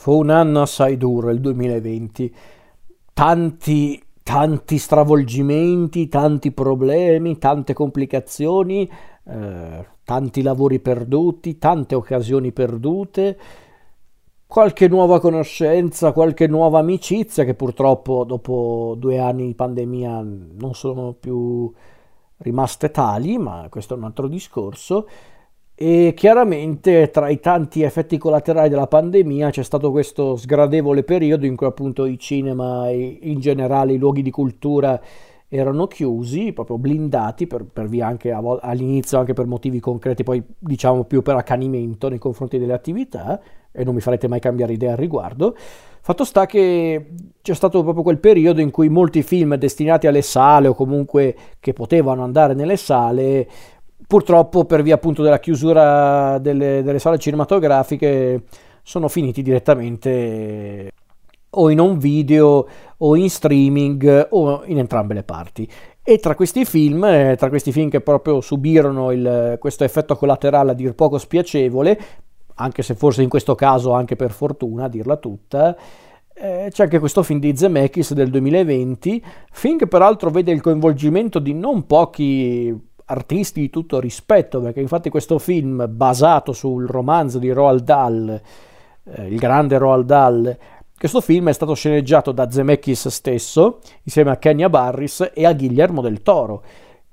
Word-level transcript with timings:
Fu 0.00 0.12
un 0.12 0.30
anno 0.30 0.62
assai 0.62 0.96
duro 0.96 1.28
il 1.30 1.40
2020, 1.40 2.32
tanti, 3.12 4.00
tanti 4.22 4.78
stravolgimenti, 4.78 6.06
tanti 6.08 6.52
problemi, 6.52 7.36
tante 7.36 7.72
complicazioni, 7.72 8.88
eh, 9.24 9.86
tanti 10.04 10.42
lavori 10.42 10.78
perduti, 10.78 11.58
tante 11.58 11.96
occasioni 11.96 12.52
perdute, 12.52 13.38
qualche 14.46 14.86
nuova 14.86 15.18
conoscenza, 15.18 16.12
qualche 16.12 16.46
nuova 16.46 16.78
amicizia 16.78 17.42
che 17.42 17.54
purtroppo 17.54 18.22
dopo 18.22 18.94
due 18.96 19.18
anni 19.18 19.46
di 19.46 19.54
pandemia 19.56 20.20
non 20.22 20.74
sono 20.74 21.12
più 21.18 21.72
rimaste 22.36 22.92
tali, 22.92 23.36
ma 23.36 23.66
questo 23.68 23.94
è 23.94 23.96
un 23.96 24.04
altro 24.04 24.28
discorso. 24.28 25.08
E 25.80 26.12
chiaramente 26.16 27.08
tra 27.08 27.28
i 27.28 27.38
tanti 27.38 27.82
effetti 27.82 28.18
collaterali 28.18 28.68
della 28.68 28.88
pandemia 28.88 29.50
c'è 29.50 29.62
stato 29.62 29.92
questo 29.92 30.34
sgradevole 30.34 31.04
periodo 31.04 31.46
in 31.46 31.54
cui 31.54 31.68
appunto 31.68 32.04
i 32.04 32.18
cinema 32.18 32.88
e 32.88 33.20
in 33.22 33.38
generale 33.38 33.92
i 33.92 33.96
luoghi 33.96 34.22
di 34.22 34.32
cultura 34.32 35.00
erano 35.46 35.86
chiusi, 35.86 36.52
proprio 36.52 36.78
blindati 36.78 37.46
per, 37.46 37.64
per 37.64 37.86
via 37.86 38.08
anche 38.08 38.32
all'inizio 38.32 39.20
anche 39.20 39.34
per 39.34 39.46
motivi 39.46 39.78
concreti, 39.78 40.24
poi 40.24 40.42
diciamo 40.58 41.04
più 41.04 41.22
per 41.22 41.36
accanimento 41.36 42.08
nei 42.08 42.18
confronti 42.18 42.58
delle 42.58 42.72
attività 42.72 43.40
e 43.70 43.84
non 43.84 43.94
mi 43.94 44.00
farete 44.00 44.26
mai 44.26 44.40
cambiare 44.40 44.72
idea 44.72 44.90
al 44.90 44.98
riguardo. 44.98 45.54
Fatto 46.00 46.24
sta 46.24 46.46
che 46.46 47.10
c'è 47.40 47.54
stato 47.54 47.82
proprio 47.84 48.02
quel 48.02 48.18
periodo 48.18 48.60
in 48.60 48.72
cui 48.72 48.88
molti 48.88 49.22
film 49.22 49.54
destinati 49.54 50.08
alle 50.08 50.22
sale 50.22 50.66
o 50.66 50.74
comunque 50.74 51.36
che 51.60 51.72
potevano 51.72 52.24
andare 52.24 52.54
nelle 52.54 52.76
sale 52.76 53.46
purtroppo 54.08 54.64
per 54.64 54.82
via 54.82 54.94
appunto 54.94 55.22
della 55.22 55.38
chiusura 55.38 56.38
delle, 56.38 56.82
delle 56.82 56.98
sale 56.98 57.18
cinematografiche 57.18 58.44
sono 58.82 59.06
finiti 59.06 59.42
direttamente 59.42 60.90
o 61.50 61.70
in 61.70 61.78
un 61.78 61.98
video 61.98 62.66
o 62.96 63.16
in 63.16 63.28
streaming 63.28 64.28
o 64.30 64.62
in 64.64 64.78
entrambe 64.78 65.12
le 65.12 65.24
parti. 65.24 65.68
E 66.02 66.16
tra 66.16 66.34
questi 66.34 66.64
film, 66.64 67.04
eh, 67.04 67.36
tra 67.36 67.50
questi 67.50 67.70
film 67.70 67.90
che 67.90 68.00
proprio 68.00 68.40
subirono 68.40 69.10
il, 69.10 69.56
questo 69.58 69.84
effetto 69.84 70.16
collaterale 70.16 70.70
a 70.70 70.74
dir 70.74 70.94
poco 70.94 71.18
spiacevole, 71.18 72.00
anche 72.54 72.82
se 72.82 72.94
forse 72.94 73.22
in 73.22 73.28
questo 73.28 73.54
caso 73.54 73.92
anche 73.92 74.16
per 74.16 74.30
fortuna, 74.30 74.84
a 74.84 74.88
dirla 74.88 75.16
tutta, 75.16 75.76
eh, 76.32 76.68
c'è 76.70 76.84
anche 76.84 76.98
questo 76.98 77.22
film 77.22 77.40
di 77.40 77.54
Zemeckis 77.54 78.14
del 78.14 78.30
2020, 78.30 79.22
film 79.52 79.76
che 79.76 79.86
peraltro 79.86 80.30
vede 80.30 80.50
il 80.50 80.62
coinvolgimento 80.62 81.40
di 81.40 81.52
non 81.52 81.84
pochi 81.84 82.87
artisti 83.08 83.60
di 83.60 83.70
tutto 83.70 84.00
rispetto, 84.00 84.60
perché 84.60 84.80
infatti 84.80 85.10
questo 85.10 85.38
film 85.38 85.86
basato 85.88 86.52
sul 86.52 86.86
romanzo 86.86 87.38
di 87.38 87.50
Roald 87.50 87.82
Dahl, 87.82 88.40
eh, 89.04 89.26
il 89.26 89.38
grande 89.38 89.78
Roald 89.78 90.06
Dahl, 90.06 90.56
questo 90.98 91.20
film 91.20 91.48
è 91.48 91.52
stato 91.52 91.74
sceneggiato 91.74 92.32
da 92.32 92.50
Zemeckis 92.50 93.06
stesso, 93.08 93.78
insieme 94.02 94.30
a 94.30 94.36
Kenya 94.36 94.68
Barris 94.68 95.30
e 95.32 95.46
a 95.46 95.52
Guillermo 95.52 96.00
del 96.00 96.22
Toro. 96.22 96.62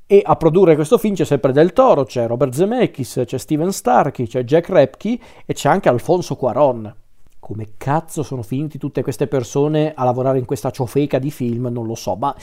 E 0.08 0.22
a 0.24 0.36
produrre 0.36 0.76
questo 0.76 0.98
film 0.98 1.16
c'è 1.16 1.24
sempre 1.24 1.52
Del 1.52 1.72
Toro, 1.72 2.04
c'è 2.04 2.28
Robert 2.28 2.54
Zemeckis, 2.54 3.24
c'è 3.26 3.38
Steven 3.38 3.72
Starkey, 3.72 4.28
c'è 4.28 4.44
Jack 4.44 4.70
Repke 4.70 5.20
e 5.46 5.54
c'è 5.54 5.70
anche 5.70 5.90
Alfonso 5.90 6.36
Cuaron. 6.36 6.94
Come 7.40 7.70
cazzo 7.78 8.24
sono 8.24 8.42
finiti 8.42 8.78
tutte 8.80 9.04
queste 9.04 9.28
persone 9.28 9.94
a 9.96 10.04
lavorare 10.04 10.40
in 10.40 10.46
questa 10.46 10.72
ciofeca 10.72 11.20
di 11.20 11.30
film? 11.30 11.70
Non 11.72 11.86
lo 11.86 11.96
so, 11.96 12.16
ma 12.16 12.36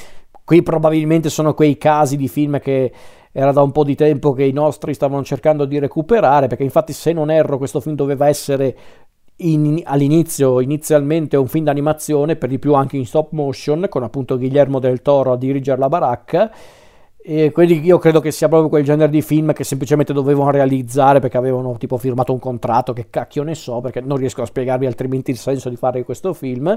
qui 0.45 0.63
probabilmente 0.63 1.29
sono 1.29 1.55
quei 1.55 1.77
casi 1.77 2.17
di 2.17 2.29
film 2.29 2.61
che 2.61 2.93
era 3.33 3.51
da 3.51 3.63
un 3.63 3.73
po' 3.73 3.83
di 3.83 3.95
tempo 3.95 4.33
che 4.33 4.45
i 4.45 4.53
nostri 4.53 4.95
stavano 4.95 5.25
cercando 5.25 5.65
di 5.65 5.79
recuperare, 5.79 6.47
perché 6.47 6.65
infatti 6.65 6.93
se 6.93 7.13
non 7.13 7.31
erro 7.31 7.59
questo 7.59 7.81
film 7.81 7.97
doveva 7.97 8.29
essere 8.29 8.77
in, 9.37 9.81
all'inizio, 9.85 10.61
inizialmente 10.61 11.37
un 11.37 11.49
film 11.49 11.65
d'animazione, 11.65 12.37
per 12.37 12.49
di 12.49 12.59
più 12.59 12.75
anche 12.75 12.97
in 12.97 13.07
stop 13.07 13.33
motion, 13.33 13.87
con 13.89 14.03
appunto 14.03 14.37
Guillermo 14.37 14.79
del 14.79 15.03
Toro 15.03 15.33
a 15.33 15.37
dirigere 15.37 15.79
la 15.79 15.89
baracca. 15.89 16.53
E 17.25 17.53
quindi 17.53 17.81
io 17.81 17.99
credo 17.99 18.21
che 18.21 18.33
sia 18.33 18.49
proprio 18.49 18.69
quel 18.69 18.83
genere 18.85 19.11
di 19.11 19.23
film 19.23 19.53
che 19.53 19.63
semplicemente 19.63 20.13
dovevano 20.13 20.51
realizzare 20.51 21.21
perché 21.21 21.37
avevano 21.37 21.77
tipo 21.79 21.97
firmato 21.97 22.33
un 22.33 22.41
contratto, 22.41 22.93
che 22.93 23.09
cacchio 23.11 23.45
ne 23.45 23.55
so, 23.55 23.81
perché 23.81 24.01
non 24.01 24.17
riesco 24.17 24.43
a 24.43 24.47
spiegarvi 24.47 24.87
altrimenti 24.87 25.31
il 25.31 25.37
senso 25.37 25.69
di 25.69 25.77
fare 25.77 26.03
questo 26.05 26.33
film. 26.35 26.77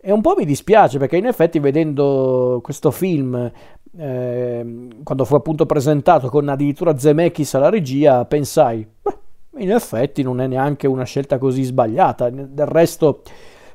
E 0.00 0.12
un 0.12 0.20
po' 0.20 0.34
mi 0.38 0.44
dispiace 0.44 0.98
perché 0.98 1.16
in 1.16 1.26
effetti 1.26 1.58
vedendo 1.58 2.60
questo 2.62 2.90
film 2.90 3.50
eh, 3.96 4.88
quando 5.02 5.24
fu 5.24 5.34
appunto 5.34 5.66
presentato 5.66 6.28
con 6.28 6.48
addirittura 6.48 6.98
Zemeckis 6.98 7.54
alla 7.54 7.70
regia, 7.70 8.24
pensai, 8.24 8.86
beh, 9.02 9.16
in 9.58 9.72
effetti 9.72 10.22
non 10.22 10.40
è 10.40 10.46
neanche 10.46 10.86
una 10.86 11.04
scelta 11.04 11.38
così 11.38 11.62
sbagliata. 11.62 12.30
Del 12.30 12.66
resto 12.66 13.22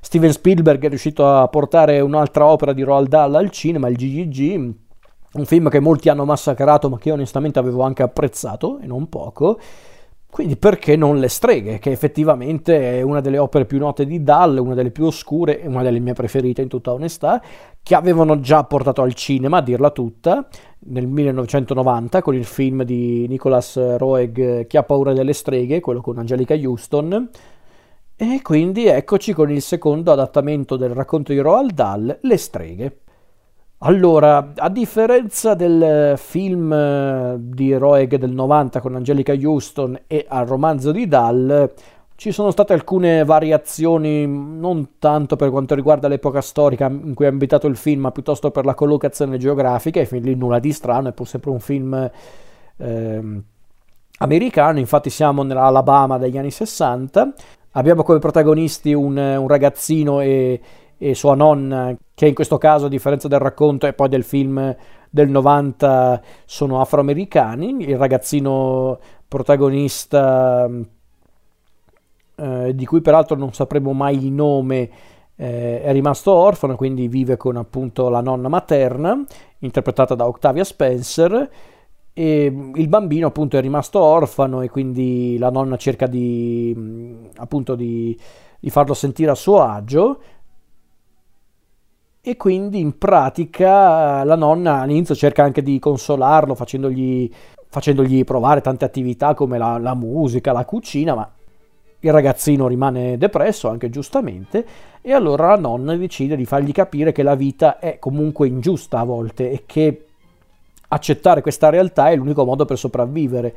Steven 0.02 0.32
Spielberg 0.32 0.84
è 0.84 0.90
riuscito 0.90 1.28
a 1.28 1.48
portare 1.48 2.00
un'altra 2.00 2.46
opera 2.46 2.74
di 2.74 2.84
Roald 2.84 3.08
Dahl 3.08 3.36
al 3.36 3.50
cinema, 3.50 3.88
il 3.88 3.96
GGG, 3.96 4.74
un 5.34 5.46
film 5.46 5.70
che 5.70 5.80
molti 5.80 6.10
hanno 6.10 6.26
massacrato 6.26 6.90
ma 6.90 6.98
che 6.98 7.08
io 7.08 7.16
onestamente 7.16 7.60
avevo 7.60 7.84
anche 7.84 8.04
apprezzato 8.04 8.80
e 8.80 8.86
non 8.86 9.08
poco. 9.10 9.60
Quindi 10.30 10.58
perché 10.58 10.96
non 10.96 11.20
Le 11.20 11.28
streghe, 11.28 11.78
che 11.78 11.92
effettivamente 11.92 12.98
è 12.98 13.02
una 13.04 13.22
delle 13.22 13.38
opere 13.38 13.66
più 13.66 13.78
note 13.78 14.04
di 14.08 14.24
Dahl, 14.24 14.58
una 14.58 14.74
delle 14.74 14.90
più 14.90 15.06
oscure 15.06 15.62
e 15.62 15.68
una 15.68 15.84
delle 15.84 16.00
mie 16.00 16.14
preferite 16.14 16.64
in 16.64 16.68
tutta 16.68 16.92
onestà, 16.92 17.40
che 17.84 17.96
avevano 17.96 18.40
già 18.40 18.64
portato 18.64 19.02
al 19.02 19.14
cinema, 19.14 19.58
a 19.58 19.62
dirla 19.62 19.92
tutta, 19.92 20.48
nel 20.86 21.06
1990 21.06 22.22
con 22.22 22.34
il 22.34 22.46
film 22.46 22.84
di 22.84 23.28
Nicholas 23.28 23.98
Roeg 23.98 24.66
Chi 24.68 24.78
ha 24.78 24.84
paura 24.84 25.12
delle 25.12 25.34
streghe, 25.34 25.82
quello 25.82 26.02
con 26.02 26.18
Angelica 26.18 26.54
Houston. 26.56 27.30
E 28.16 28.40
quindi 28.42 28.86
eccoci 28.86 29.34
con 29.34 29.52
il 29.52 29.62
secondo 29.62 30.14
adattamento 30.14 30.78
del 30.78 30.92
racconto 30.92 31.34
di 31.34 31.40
Roald 31.40 31.74
Dahl, 31.74 32.20
Le 32.22 32.38
streghe. 32.38 32.98
Allora, 33.80 34.54
a 34.56 34.70
differenza 34.70 35.56
del 35.56 36.14
film 36.18 37.36
di 37.36 37.74
Roeg 37.74 38.16
del 38.16 38.32
90 38.32 38.80
con 38.80 38.96
Angelica 38.96 39.34
Houston 39.34 40.04
e 40.08 40.26
al 40.26 40.46
romanzo 40.46 40.94
di 40.94 41.06
Dahl, 41.06 41.74
ci 42.24 42.32
sono 42.32 42.52
state 42.52 42.72
alcune 42.72 43.26
variazioni, 43.26 44.26
non 44.26 44.92
tanto 44.98 45.36
per 45.36 45.50
quanto 45.50 45.76
riguarda 45.76 46.08
l'epoca 46.08 46.40
storica 46.40 46.86
in 46.88 47.14
cui 47.14 47.26
è 47.26 47.28
ambientato 47.28 47.68
il 47.68 47.76
film, 47.76 48.04
ma 48.04 48.12
piuttosto 48.12 48.50
per 48.50 48.64
la 48.64 48.74
collocazione 48.76 49.38
geografica, 49.38 50.00
e 50.00 50.06
fin 50.06 50.24
lì 50.24 50.34
nulla 50.34 50.60
di 50.60 50.72
strano, 50.72 51.10
è 51.10 51.12
pur 51.12 51.28
sempre 51.28 51.52
un 51.52 51.60
film 51.60 52.12
eh, 52.78 53.42
americano, 54.20 54.80
infatti 54.80 55.10
siamo 55.10 55.44
nell'Alabama 55.44 56.18
degli 56.18 56.38
anni 56.38 56.50
60, 56.50 57.34
abbiamo 57.72 58.04
come 58.04 58.20
protagonisti 58.20 58.94
un, 58.94 59.18
un 59.18 59.48
ragazzino 59.50 60.22
e 60.22 60.62
e 60.98 61.16
sua 61.16 61.36
nonna, 61.36 61.94
che 62.14 62.28
in 62.28 62.34
questo 62.34 62.58
caso, 62.58 62.86
a 62.86 62.90
differenza 62.90 63.28
del 63.28 63.40
racconto 63.40 63.86
e 63.86 63.92
poi 63.92 64.08
del 64.08 64.24
film 64.24 64.74
del 65.10 65.30
90, 65.30 66.22
sono 66.46 66.80
afroamericani. 66.80 67.76
Il 67.80 67.98
ragazzino 67.98 68.98
protagonista, 69.28 70.70
eh, 72.36 72.76
di 72.76 72.86
cui 72.86 73.02
peraltro 73.02 73.36
non 73.36 73.54
sapremo 73.54 73.94
mai 73.94 74.18
il 74.18 74.32
nome, 74.32 74.90
eh, 75.36 75.82
è 75.82 75.92
rimasto 75.92 76.32
orfano, 76.32 76.76
quindi 76.76 77.08
vive 77.08 77.38
con 77.38 77.58
appunto 77.58 78.10
la 78.10 78.22
nonna 78.22 78.48
materna, 78.48 79.24
interpretata 79.60 80.16
da 80.16 80.28
Octavia 80.28 80.64
Spencer. 80.64 81.50
E 82.16 82.72
il 82.76 82.88
bambino 82.88 83.26
appunto 83.28 83.58
è 83.58 83.62
rimasto 83.62 84.00
orfano 84.00 84.62
e 84.62 84.70
quindi 84.70 85.36
la 85.40 85.50
nonna 85.50 85.78
cerca 85.78 86.06
di 86.06 87.28
appunto 87.38 87.74
di, 87.74 88.16
di 88.60 88.70
farlo 88.70 88.94
sentire 88.94 89.32
a 89.32 89.36
suo 89.36 89.64
agio 89.64 90.20
e 92.26 92.38
quindi 92.38 92.80
in 92.80 92.98
pratica 92.98 94.24
la 94.24 94.36
nonna 94.36 94.80
all'inizio 94.80 95.14
cerca 95.14 95.44
anche 95.44 95.62
di 95.62 95.78
consolarlo 95.78 96.56
facendogli, 96.56 97.30
facendogli 97.68 98.24
provare 98.24 98.62
tante 98.62 98.86
attività 98.86 99.34
come 99.34 99.58
la, 99.58 99.78
la, 99.78 99.94
musica, 99.94 100.54
la 100.54 100.64
cucina, 100.64 101.16
ma 101.16 101.30
il 102.06 102.12
ragazzino 102.12 102.68
rimane 102.68 103.18
depresso 103.18 103.70
anche 103.70 103.90
giustamente 103.90 104.66
e 105.02 105.14
allora 105.14 105.48
la 105.48 105.58
nonna 105.58 105.96
decide 105.96 106.36
di 106.36 106.46
fargli 106.46 106.74
capire 106.74 107.14
che 107.14 107.24
la 107.24 107.36
vita 107.36 107.80
è 107.80 107.98
comunque 107.98 108.48
ingiusta 108.48 109.00
a 109.00 109.06
volte 109.06 109.52
e 109.52 109.64
che 109.66 110.06
accettare 110.90 111.42
questa 111.42 111.70
realtà 111.70 112.10
è 112.10 112.16
l'unico 112.16 112.44
modo 112.44 112.66
per 112.66 112.78
sopravvivere. 112.78 113.56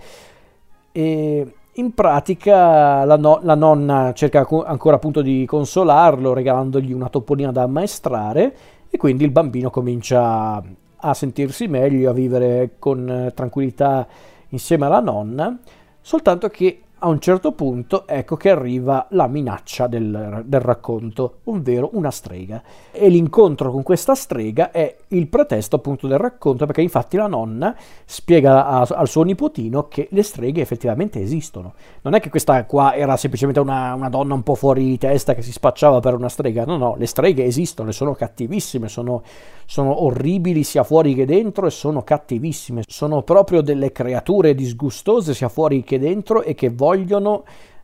E 0.93 1.55
in 1.73 1.93
pratica 1.93 3.05
la, 3.05 3.17
no- 3.17 3.41
la, 3.43 3.55
nonna 3.55 4.13
cerca 4.15 4.45
co- 4.45 4.65
ancora 4.65 4.97
appunto 4.97 5.23
di 5.23 5.45
consolarlo 5.45 6.33
regalandogli 6.33 6.93
una 6.93 7.09
topolina 7.09 7.53
da 7.53 7.63
ammaestrare 7.63 8.57
e 8.89 8.97
quindi 8.97 9.25
il 9.25 9.31
bambino 9.31 9.71
comincia 9.71 10.63
a 10.99 11.15
sentirsi 11.15 11.67
meglio, 11.67 12.11
a 12.11 12.15
vivere 12.15 12.77
con 12.79 13.33
tranquillità 13.35 14.07
insieme 14.51 14.87
alla 14.87 15.01
nonna, 15.01 15.59
soltanto 16.01 16.49
che 16.49 16.81
a 17.07 17.09
un 17.09 17.21
certo 17.21 17.53
punto 17.53 18.05
ecco 18.09 18.37
che 18.37 18.51
arriva 18.51 19.07
la 19.11 19.29
minaccia 19.29 19.87
del, 19.87 20.43
del, 20.45 20.61
racconto, 20.61 21.39
ovvero 21.45 21.91
una 21.93 22.11
strega. 22.11 22.61
E 22.91 23.09
l'incontro 23.09 23.71
con 23.71 23.85
questa 23.85 24.17
strega 24.17 24.73
è 24.73 24.97
il 25.09 25.29
pretesto 25.29 25.77
appunto 25.77 26.09
del 26.09 26.19
racconto, 26.19 26.67
perché 26.67 26.83
infatti 26.83 27.17
la 27.17 27.29
nonna 27.29 27.77
spiega 28.05 28.67
a, 28.67 28.81
al 28.91 29.07
suo 29.07 29.23
nipotino 29.23 29.87
che 29.87 30.09
le 30.11 30.25
streghe 30.25 30.61
effettivamente 30.61 31.21
esistono. 31.21 31.75
Non 32.03 32.15
è 32.15 32.21
che 32.21 32.29
questa 32.29 32.65
qua 32.65 32.95
era 32.97 33.17
semplicemente 33.17 33.61
una, 33.61 33.95
una 33.95 34.09
donna 34.09 34.35
un 34.35 34.43
po' 34.43 34.57
fuori 34.57 34.83
di 34.83 34.99
testa 34.99 35.35
che 35.35 35.43
si 35.43 35.53
spacciava 35.53 36.01
per 36.01 36.15
una 36.15 36.29
strega, 36.29 36.65
no, 36.65 36.77
no, 36.77 36.97
le 36.99 37.07
streghe 37.07 37.45
esistono, 37.45 37.93
sono 37.93 38.15
cattivissime, 38.15 38.89
sono, 38.89 39.23
sono 39.65 40.03
orribili 40.03 40.65
sia 40.65 40.83
fuori 40.83 41.15
che 41.15 41.25
dentro 41.25 41.67
e 41.67 41.71
sono 41.71 42.03
cattivissime, 42.03 42.83
sono 42.85 43.23
proprio 43.23 43.61
delle 43.61 43.93
creature 43.93 44.57
disgustose 44.57 45.35
sia 45.35 45.49
fuori 45.49 45.85
che 45.85 46.01
dentro 46.01 46.43
e 46.43 46.57
che 46.57 46.69
vogliono 46.71 46.95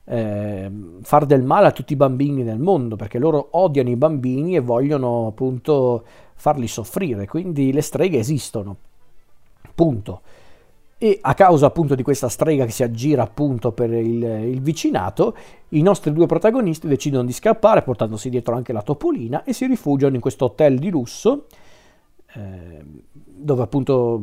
eh, 0.04 0.70
far 1.02 1.26
del 1.26 1.42
male 1.42 1.68
a 1.68 1.72
tutti 1.72 1.92
i 1.92 1.96
bambini 1.96 2.42
del 2.42 2.58
mondo 2.58 2.96
perché 2.96 3.18
loro 3.18 3.48
odiano 3.52 3.90
i 3.90 3.96
bambini 3.96 4.56
e 4.56 4.60
vogliono 4.60 5.28
appunto 5.28 6.04
farli 6.34 6.66
soffrire. 6.66 7.26
Quindi 7.26 7.72
le 7.72 7.82
streghe 7.82 8.18
esistono. 8.18 8.76
Punto. 9.74 10.20
E 10.98 11.18
a 11.20 11.34
causa 11.34 11.66
appunto 11.66 11.96
di 11.96 12.02
questa 12.04 12.28
strega 12.28 12.64
che 12.64 12.70
si 12.70 12.84
aggira 12.84 13.22
appunto 13.22 13.72
per 13.72 13.92
il, 13.92 14.22
il, 14.22 14.60
vicinato, 14.60 15.34
i 15.70 15.82
nostri 15.82 16.12
due 16.12 16.26
protagonisti 16.26 16.86
decidono 16.86 17.24
di 17.24 17.32
scappare 17.32 17.82
portandosi 17.82 18.30
dietro 18.30 18.54
anche 18.54 18.72
la 18.72 18.82
topolina 18.82 19.42
e 19.42 19.52
si 19.52 19.66
rifugiano 19.66 20.14
in 20.14 20.20
questo 20.20 20.44
hotel 20.44 20.78
di 20.78 20.90
lusso 20.90 21.46
eh, 22.34 22.84
dove 23.14 23.62
appunto 23.62 24.22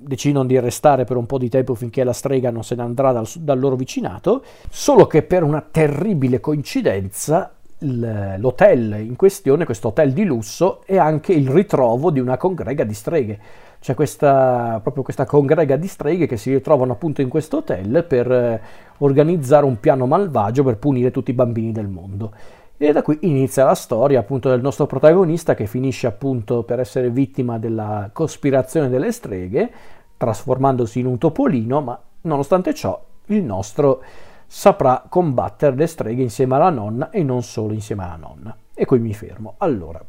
decidono 0.00 0.46
di 0.46 0.58
restare 0.58 1.04
per 1.04 1.16
un 1.16 1.26
po' 1.26 1.38
di 1.38 1.48
tempo 1.48 1.74
finché 1.74 2.04
la 2.04 2.12
strega 2.12 2.50
non 2.50 2.64
se 2.64 2.74
ne 2.74 2.82
andrà 2.82 3.12
dal, 3.12 3.28
dal 3.36 3.58
loro 3.58 3.76
vicinato, 3.76 4.42
solo 4.68 5.06
che 5.06 5.22
per 5.22 5.42
una 5.42 5.64
terribile 5.68 6.40
coincidenza 6.40 7.52
l'hotel 7.82 8.96
in 9.00 9.16
questione, 9.16 9.64
questo 9.64 9.88
hotel 9.88 10.12
di 10.12 10.24
lusso, 10.24 10.82
è 10.84 10.98
anche 10.98 11.32
il 11.32 11.48
ritrovo 11.48 12.10
di 12.10 12.20
una 12.20 12.36
congrega 12.36 12.84
di 12.84 12.94
streghe. 12.94 13.38
C'è 13.80 13.94
questa, 13.94 14.78
proprio 14.82 15.02
questa 15.02 15.24
congrega 15.24 15.76
di 15.76 15.86
streghe 15.86 16.26
che 16.26 16.36
si 16.36 16.52
ritrovano 16.52 16.92
appunto 16.92 17.22
in 17.22 17.28
questo 17.28 17.58
hotel 17.58 18.04
per 18.06 18.30
eh, 18.30 18.60
organizzare 18.98 19.64
un 19.64 19.80
piano 19.80 20.04
malvagio 20.06 20.62
per 20.62 20.76
punire 20.76 21.10
tutti 21.10 21.30
i 21.30 21.34
bambini 21.34 21.72
del 21.72 21.88
mondo. 21.88 22.32
E 22.82 22.92
da 22.92 23.02
qui 23.02 23.18
inizia 23.20 23.66
la 23.66 23.74
storia 23.74 24.20
appunto 24.20 24.48
del 24.48 24.62
nostro 24.62 24.86
protagonista 24.86 25.54
che 25.54 25.66
finisce 25.66 26.06
appunto 26.06 26.62
per 26.62 26.80
essere 26.80 27.10
vittima 27.10 27.58
della 27.58 28.08
cospirazione 28.10 28.88
delle 28.88 29.12
streghe, 29.12 29.70
trasformandosi 30.16 30.98
in 30.98 31.04
un 31.04 31.18
topolino, 31.18 31.82
ma 31.82 32.00
nonostante 32.22 32.72
ciò 32.72 32.98
il 33.26 33.42
nostro 33.42 34.02
saprà 34.46 35.04
combattere 35.06 35.76
le 35.76 35.86
streghe 35.86 36.22
insieme 36.22 36.54
alla 36.54 36.70
nonna 36.70 37.10
e 37.10 37.22
non 37.22 37.42
solo 37.42 37.74
insieme 37.74 38.04
alla 38.04 38.16
nonna. 38.16 38.56
E 38.72 38.86
qui 38.86 38.98
mi 38.98 39.12
fermo. 39.12 39.56
Allora, 39.58 40.02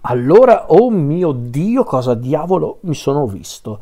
allora, 0.00 0.72
oh 0.72 0.88
mio 0.88 1.32
Dio, 1.32 1.84
cosa 1.84 2.14
diavolo 2.14 2.78
mi 2.84 2.94
sono 2.94 3.26
visto? 3.26 3.80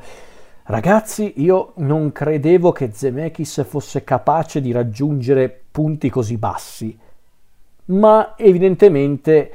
Ragazzi, 0.64 1.34
io 1.36 1.74
non 1.76 2.10
credevo 2.10 2.72
che 2.72 2.90
Zemeckis 2.92 3.64
fosse 3.64 4.02
capace 4.02 4.60
di 4.60 4.72
raggiungere 4.72 5.62
punti 5.70 6.10
così 6.10 6.36
bassi 6.36 6.98
ma 7.86 8.34
evidentemente 8.36 9.50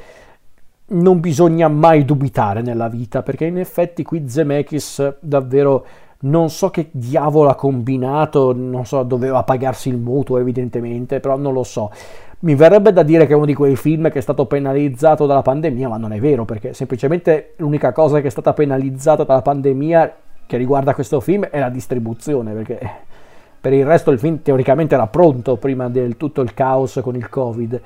non 0.91 1.19
bisogna 1.19 1.67
mai 1.67 2.05
dubitare 2.05 2.61
nella 2.61 2.87
vita, 2.87 3.21
perché 3.21 3.45
in 3.45 3.57
effetti 3.57 4.03
qui 4.03 4.27
Zemeckis 4.27 5.17
davvero 5.19 5.85
non 6.21 6.49
so 6.49 6.69
che 6.69 6.89
diavolo 6.91 7.49
ha 7.49 7.55
combinato, 7.55 8.53
non 8.53 8.85
so, 8.85 9.03
doveva 9.03 9.43
pagarsi 9.43 9.89
il 9.89 9.97
mutuo 9.97 10.37
evidentemente, 10.37 11.19
però 11.19 11.37
non 11.37 11.53
lo 11.53 11.63
so. 11.63 11.91
Mi 12.39 12.55
verrebbe 12.55 12.91
da 12.91 13.03
dire 13.03 13.25
che 13.25 13.33
è 13.33 13.35
uno 13.35 13.45
di 13.45 13.53
quei 13.53 13.75
film 13.75 14.09
che 14.09 14.19
è 14.19 14.21
stato 14.21 14.45
penalizzato 14.45 15.25
dalla 15.25 15.41
pandemia, 15.41 15.87
ma 15.87 15.97
non 15.97 16.11
è 16.11 16.19
vero, 16.19 16.45
perché 16.45 16.73
semplicemente 16.73 17.53
l'unica 17.57 17.91
cosa 17.91 18.19
che 18.21 18.27
è 18.27 18.31
stata 18.31 18.53
penalizzata 18.53 19.23
dalla 19.23 19.41
pandemia 19.41 20.15
che 20.45 20.57
riguarda 20.57 20.93
questo 20.93 21.19
film 21.19 21.45
è 21.45 21.59
la 21.59 21.69
distribuzione, 21.69 22.53
perché 22.53 22.79
per 23.61 23.73
il 23.73 23.85
resto 23.85 24.11
il 24.11 24.19
film 24.19 24.41
teoricamente 24.41 24.95
era 24.95 25.07
pronto 25.07 25.57
prima 25.57 25.89
del 25.89 26.17
tutto 26.17 26.41
il 26.41 26.53
caos 26.53 26.99
con 27.03 27.15
il 27.15 27.29
Covid. 27.29 27.81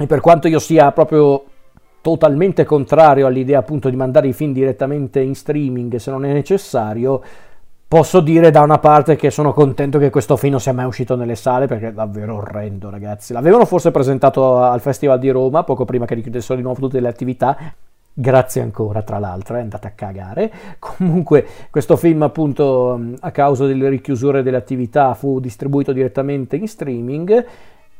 E 0.00 0.06
per 0.06 0.20
quanto 0.20 0.46
io 0.46 0.60
sia 0.60 0.92
proprio 0.92 1.44
totalmente 2.00 2.64
contrario 2.64 3.26
all'idea 3.26 3.58
appunto 3.58 3.90
di 3.90 3.96
mandare 3.96 4.28
i 4.28 4.32
film 4.32 4.52
direttamente 4.52 5.20
in 5.20 5.34
streaming 5.34 5.96
se 5.96 6.10
non 6.12 6.24
è 6.24 6.32
necessario, 6.32 7.20
posso 7.88 8.20
dire 8.20 8.52
da 8.52 8.60
una 8.60 8.78
parte 8.78 9.16
che 9.16 9.30
sono 9.30 9.52
contento 9.52 9.98
che 9.98 10.10
questo 10.10 10.36
film 10.36 10.52
non 10.52 10.60
sia 10.60 10.72
mai 10.72 10.84
uscito 10.84 11.16
nelle 11.16 11.34
sale 11.34 11.66
perché 11.66 11.88
è 11.88 11.92
davvero 11.92 12.36
orrendo 12.36 12.90
ragazzi. 12.90 13.32
L'avevano 13.32 13.64
forse 13.64 13.90
presentato 13.90 14.58
al 14.58 14.80
Festival 14.80 15.18
di 15.18 15.30
Roma 15.30 15.64
poco 15.64 15.84
prima 15.84 16.04
che 16.04 16.14
richiudessero 16.14 16.54
di 16.54 16.62
nuovo 16.62 16.78
tutte 16.78 17.00
le 17.00 17.08
attività. 17.08 17.56
Grazie 18.14 18.62
ancora, 18.62 19.02
tra 19.02 19.18
l'altro, 19.18 19.56
è 19.56 19.60
andata 19.60 19.88
a 19.88 19.92
cagare. 19.92 20.50
Comunque, 20.78 21.46
questo 21.70 21.96
film, 21.96 22.22
appunto, 22.22 23.00
a 23.20 23.30
causa 23.30 23.64
delle 23.64 23.88
richiusure 23.88 24.42
delle 24.42 24.56
attività, 24.56 25.14
fu 25.14 25.38
distribuito 25.38 25.92
direttamente 25.92 26.56
in 26.56 26.66
streaming 26.66 27.46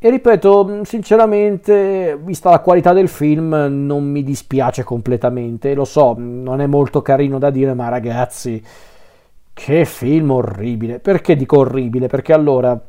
e 0.00 0.10
ripeto, 0.10 0.64
mm, 0.64 0.80
sinceramente, 0.82 2.16
vista 2.22 2.50
la 2.50 2.60
qualità 2.60 2.92
del 2.92 3.08
film, 3.08 3.52
non 3.68 4.04
mi 4.04 4.22
dispiace 4.22 4.84
completamente. 4.84 5.74
Lo 5.74 5.84
so, 5.84 6.14
non 6.16 6.60
è 6.60 6.66
molto 6.66 7.02
carino 7.02 7.38
da 7.38 7.50
dire, 7.50 7.74
ma 7.74 7.88
ragazzi, 7.88 8.62
che 9.52 9.84
film 9.84 10.30
orribile. 10.30 11.00
Perché 11.00 11.34
dico 11.34 11.58
orribile? 11.58 12.06
Perché 12.06 12.32
allora, 12.32 12.80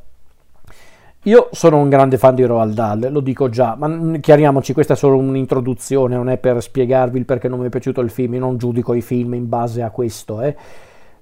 io 1.24 1.50
sono 1.52 1.78
un 1.78 1.90
grande 1.90 2.18
fan 2.20 2.36
di 2.36 2.44
Roald 2.44 2.74
Dahl, 2.76 3.12
lo 3.12 3.22
dico 3.22 3.50
già, 3.50 3.76
ma 3.76 4.20
chiariamoci, 4.20 4.74
questa 4.74 4.94
è 4.94 4.96
solo 4.96 5.18
un'introduzione, 5.18 6.16
non 6.16 6.30
è 6.30 6.38
per 6.38 6.62
spiegarvi 6.62 7.18
il 7.18 7.26
perché 7.26 7.48
non 7.48 7.60
mi 7.60 7.66
è 7.66 7.70
piaciuto 7.70 8.02
il 8.02 8.12
film, 8.12 8.36
io 8.36 8.40
non 8.40 8.58
giudico 8.58 8.94
i 8.94 9.02
film 9.02 9.34
in 9.34 9.50
base 9.50 9.82
a 9.82 9.90
questo, 9.90 10.42
eh. 10.42 10.56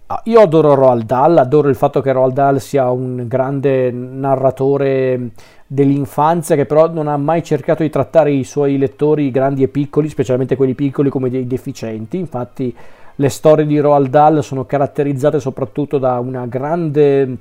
Ah, 0.10 0.22
io 0.24 0.40
adoro 0.40 0.74
Roald 0.74 1.04
Dahl, 1.04 1.38
adoro 1.38 1.68
il 1.68 1.76
fatto 1.76 2.00
che 2.00 2.14
Roald 2.14 2.32
Dahl 2.32 2.62
sia 2.62 2.90
un 2.92 3.28
grande 3.28 3.92
narratore 3.92 5.32
dell'infanzia 5.68 6.56
che 6.56 6.66
però 6.66 6.90
non 6.90 7.10
ha 7.10 7.18
mai 7.18 7.44
cercato 7.44 7.84
di 7.84 7.90
trattare 7.90 8.32
i 8.32 8.46
suoi 8.46 8.78
lettori 8.78 9.32
grandi 9.32 9.64
e 9.64 9.68
piccoli, 9.68 10.08
specialmente 10.08 10.56
quelli 10.56 10.76
piccoli 10.76 11.10
come 11.10 11.30
dei 11.30 11.46
deficienti. 11.46 12.18
Infatti 12.18 12.74
le 13.16 13.28
storie 13.28 13.66
di 13.66 13.78
Roald 13.80 14.08
Dahl 14.08 14.42
sono 14.44 14.64
caratterizzate 14.64 15.42
soprattutto 15.42 15.98
da 15.98 16.20
una 16.20 16.46
grande 16.46 17.38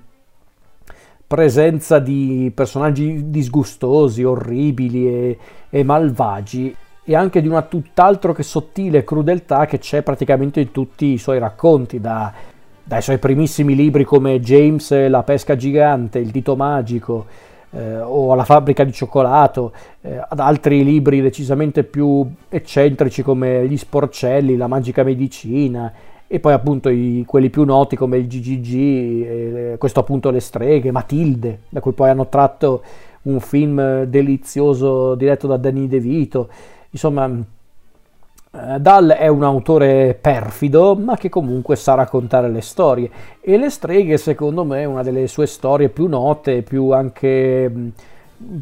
presenza 1.25 2.01
di 2.01 2.51
personaggi 2.53 3.31
disgustosi, 3.31 4.25
orribili 4.25 5.07
e, 5.07 5.39
e 5.71 5.85
malvagi 5.85 6.75
e 7.05 7.15
anche 7.15 7.41
di 7.41 7.47
una 7.47 7.63
tutt'altro 7.63 8.33
che 8.33 8.43
sottile 8.43 9.05
crudeltà 9.05 9.67
che 9.67 9.79
c'è 9.79 10.03
praticamente 10.03 10.59
in 10.59 10.73
tutti 10.73 11.13
i 11.13 11.19
suoi 11.19 11.39
racconti, 11.39 12.01
da, 12.01 12.55
dai 12.87 13.03
suoi 13.03 13.19
primissimi 13.19 13.75
libri 13.75 14.05
come 14.05 14.39
James 14.39 15.09
la 15.09 15.25
pesca 15.25 15.57
gigante, 15.57 16.21
il 16.21 16.31
dito 16.31 16.55
magico, 16.55 17.27
eh, 17.71 17.99
o 17.99 18.33
alla 18.33 18.45
fabbrica 18.45 18.85
di 18.85 18.93
cioccolato, 18.93 19.73
eh, 20.03 20.25
ad 20.29 20.39
altri 20.39 20.85
libri 20.85 21.21
decisamente 21.21 21.83
più 21.83 22.25
eccentrici 22.49 23.23
come 23.23 23.67
Gli 23.67 23.77
sporcelli, 23.77 24.57
La 24.57 24.69
magica 24.69 25.03
medicina 25.03 25.93
e 26.29 26.39
poi 26.39 26.53
appunto 26.53 26.89
i, 26.89 27.25
quelli 27.27 27.51
più 27.51 27.65
noti 27.65 27.97
come 27.97 28.19
il 28.19 28.29
GGG, 28.29 28.75
eh, 28.75 29.75
questo 29.79 29.99
appunto 29.99 30.31
Le 30.31 30.39
streghe, 30.41 30.93
Matilde, 30.93 31.63
da 31.69 31.81
cui 31.81 31.93
poi 31.93 32.11
hanno 32.11 32.29
tratto 32.29 32.83
un 33.23 33.41
film 33.41 34.05
delizioso 34.05 35.17
diretto 35.17 35.49
da 35.49 35.57
Danny 35.57 35.89
DeVito. 35.89 36.49
Insomma, 36.91 37.27
eh, 37.27 37.56
Dal 38.79 39.09
è 39.09 39.29
un 39.29 39.43
autore 39.43 40.17
perfido, 40.19 40.97
ma 40.97 41.17
che 41.17 41.29
comunque 41.29 41.77
sa 41.77 41.95
raccontare 41.95 42.49
le 42.49 42.63
storie. 42.63 43.11
E 43.41 43.59
Le 43.59 43.69
streghe, 43.69 44.17
secondo 44.17 44.65
me, 44.65 44.81
è 44.81 44.85
una 44.85 45.03
delle 45.03 45.27
sue 45.27 45.47
storie 45.47 45.91
più 45.91 46.07
note, 46.07 46.63
più 46.63 46.91
anche, 46.91 47.71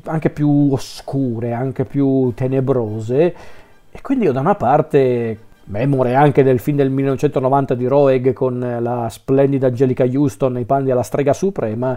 anche 0.04 0.30
più 0.30 0.72
oscure, 0.72 1.52
anche 1.52 1.84
più 1.84 2.32
tenebrose. 2.34 3.34
E 3.90 4.00
quindi 4.02 4.24
io 4.24 4.32
da 4.32 4.40
una 4.40 4.56
parte, 4.56 5.38
memore 5.66 6.14
anche 6.14 6.42
del 6.42 6.58
film 6.58 6.78
del 6.78 6.90
1990 6.90 7.74
di 7.74 7.86
Roeg 7.86 8.32
con 8.32 8.78
la 8.80 9.08
splendida 9.08 9.68
Angelica 9.68 10.04
Houston 10.04 10.52
nei 10.52 10.64
panni 10.64 10.86
della 10.86 11.04
strega 11.04 11.32
suprema, 11.32 11.96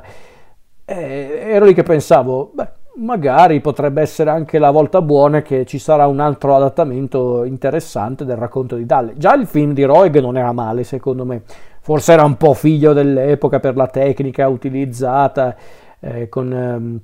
eh, 0.85 1.39
ero 1.49 1.65
lì 1.65 1.73
che 1.73 1.83
pensavo, 1.83 2.51
beh, 2.53 2.69
magari 2.97 3.61
potrebbe 3.61 4.01
essere 4.01 4.29
anche 4.29 4.59
la 4.59 4.71
volta 4.71 5.01
buona 5.01 5.41
che 5.41 5.65
ci 5.65 5.79
sarà 5.79 6.07
un 6.07 6.19
altro 6.19 6.55
adattamento 6.55 7.43
interessante 7.43 8.25
del 8.25 8.37
racconto 8.37 8.75
di 8.75 8.85
Dalle. 8.85 9.13
Già 9.17 9.33
il 9.35 9.45
film 9.47 9.73
di 9.73 9.83
Roeg 9.83 10.19
non 10.19 10.37
era 10.37 10.51
male, 10.51 10.83
secondo 10.83 11.25
me. 11.25 11.43
Forse 11.81 12.13
era 12.13 12.23
un 12.23 12.35
po' 12.35 12.53
figlio 12.53 12.93
dell'epoca 12.93 13.59
per 13.59 13.75
la 13.75 13.87
tecnica 13.87 14.47
utilizzata 14.47 15.55
eh, 15.99 16.27
con 16.27 16.51
ehm, 16.51 16.99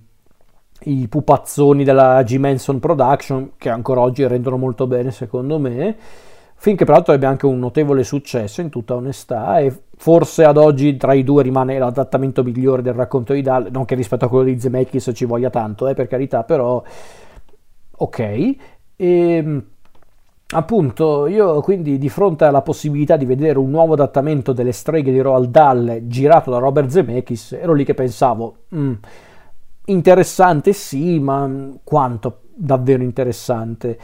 i 0.86 1.08
pupazzoni 1.08 1.84
della 1.84 2.22
G. 2.24 2.38
Manson 2.38 2.80
Production, 2.80 3.52
che 3.58 3.70
ancora 3.70 4.02
oggi 4.02 4.28
rendono 4.28 4.58
molto 4.58 4.88
bene, 4.88 5.12
secondo 5.12 5.58
me. 5.60 5.96
Film 6.64 6.78
che 6.78 6.86
peraltro 6.86 7.14
ebbe 7.14 7.26
anche 7.26 7.46
un 7.46 7.60
notevole 7.60 8.06
successo, 8.06 8.62
in 8.62 8.70
tutta 8.70 8.96
onestà, 8.96 9.60
e 9.60 9.82
forse 9.98 10.46
ad 10.46 10.56
oggi 10.56 10.96
tra 10.96 11.12
i 11.12 11.26
due 11.26 11.44
rimane 11.44 11.78
l'adattamento 11.78 12.42
migliore 12.42 12.82
del 12.82 12.94
racconto 12.94 13.34
di 13.34 13.42
Dal, 13.42 13.68
non 13.70 13.84
che 13.84 13.96
rispetto 13.96 14.24
a 14.24 14.30
quello 14.30 14.46
di 14.46 14.58
Zemeckis 14.58 15.12
ci 15.14 15.26
voglia 15.26 15.50
tanto, 15.50 15.90
eh, 15.90 15.94
per 15.94 16.08
carità, 16.08 16.46
però 16.46 16.82
ok. 17.98 18.20
E 18.20 18.56
ehm, 18.96 19.64
appunto 20.54 21.28
io 21.28 21.60
quindi 21.60 21.98
di 21.98 22.08
fronte 22.08 22.46
alla 22.46 22.62
possibilità 22.62 23.18
di 23.18 23.26
vedere 23.26 23.60
un 23.60 23.70
nuovo 23.70 23.92
adattamento 23.92 24.54
delle 24.54 24.72
streghe 24.72 25.12
di 25.12 25.20
Roald 25.20 25.50
Dahl 25.50 26.04
girato 26.08 26.50
da 26.50 26.60
Robert 26.60 26.88
Zemeckis, 26.88 27.52
ero 27.60 27.74
lì 27.74 27.84
che 27.84 27.94
pensavo, 27.94 28.56
mm, 28.74 28.94
interessante 29.88 30.72
sì, 30.72 31.20
ma 31.20 31.72
quanto 31.84 32.38
davvero 32.56 33.04
interessante? 33.04 33.98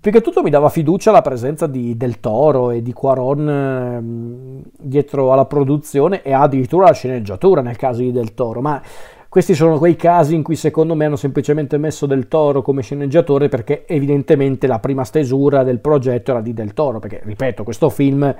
Più 0.00 0.10
che 0.10 0.20
tutto 0.20 0.42
mi 0.42 0.50
dava 0.50 0.68
fiducia 0.68 1.12
la 1.12 1.22
presenza 1.22 1.66
di 1.66 1.96
Del 1.96 2.18
Toro 2.18 2.70
e 2.70 2.82
di 2.82 2.92
Quaron 2.92 3.48
ehm, 3.48 4.62
dietro 4.78 5.32
alla 5.32 5.44
produzione 5.44 6.22
e 6.22 6.32
addirittura 6.32 6.86
alla 6.86 6.94
sceneggiatura 6.94 7.60
nel 7.60 7.76
caso 7.76 8.00
di 8.00 8.10
Del 8.10 8.34
Toro, 8.34 8.60
ma 8.60 8.82
questi 9.28 9.54
sono 9.54 9.78
quei 9.78 9.96
casi 9.96 10.34
in 10.34 10.42
cui 10.42 10.56
secondo 10.56 10.94
me 10.94 11.04
hanno 11.04 11.16
semplicemente 11.16 11.78
messo 11.78 12.06
Del 12.06 12.26
Toro 12.26 12.62
come 12.62 12.82
sceneggiatore 12.82 13.48
perché 13.48 13.86
evidentemente 13.86 14.66
la 14.66 14.80
prima 14.80 15.04
stesura 15.04 15.62
del 15.62 15.78
progetto 15.78 16.32
era 16.32 16.40
di 16.40 16.52
Del 16.52 16.72
Toro, 16.72 16.98
perché 16.98 17.20
ripeto, 17.22 17.62
questo 17.62 17.88
film 17.88 18.34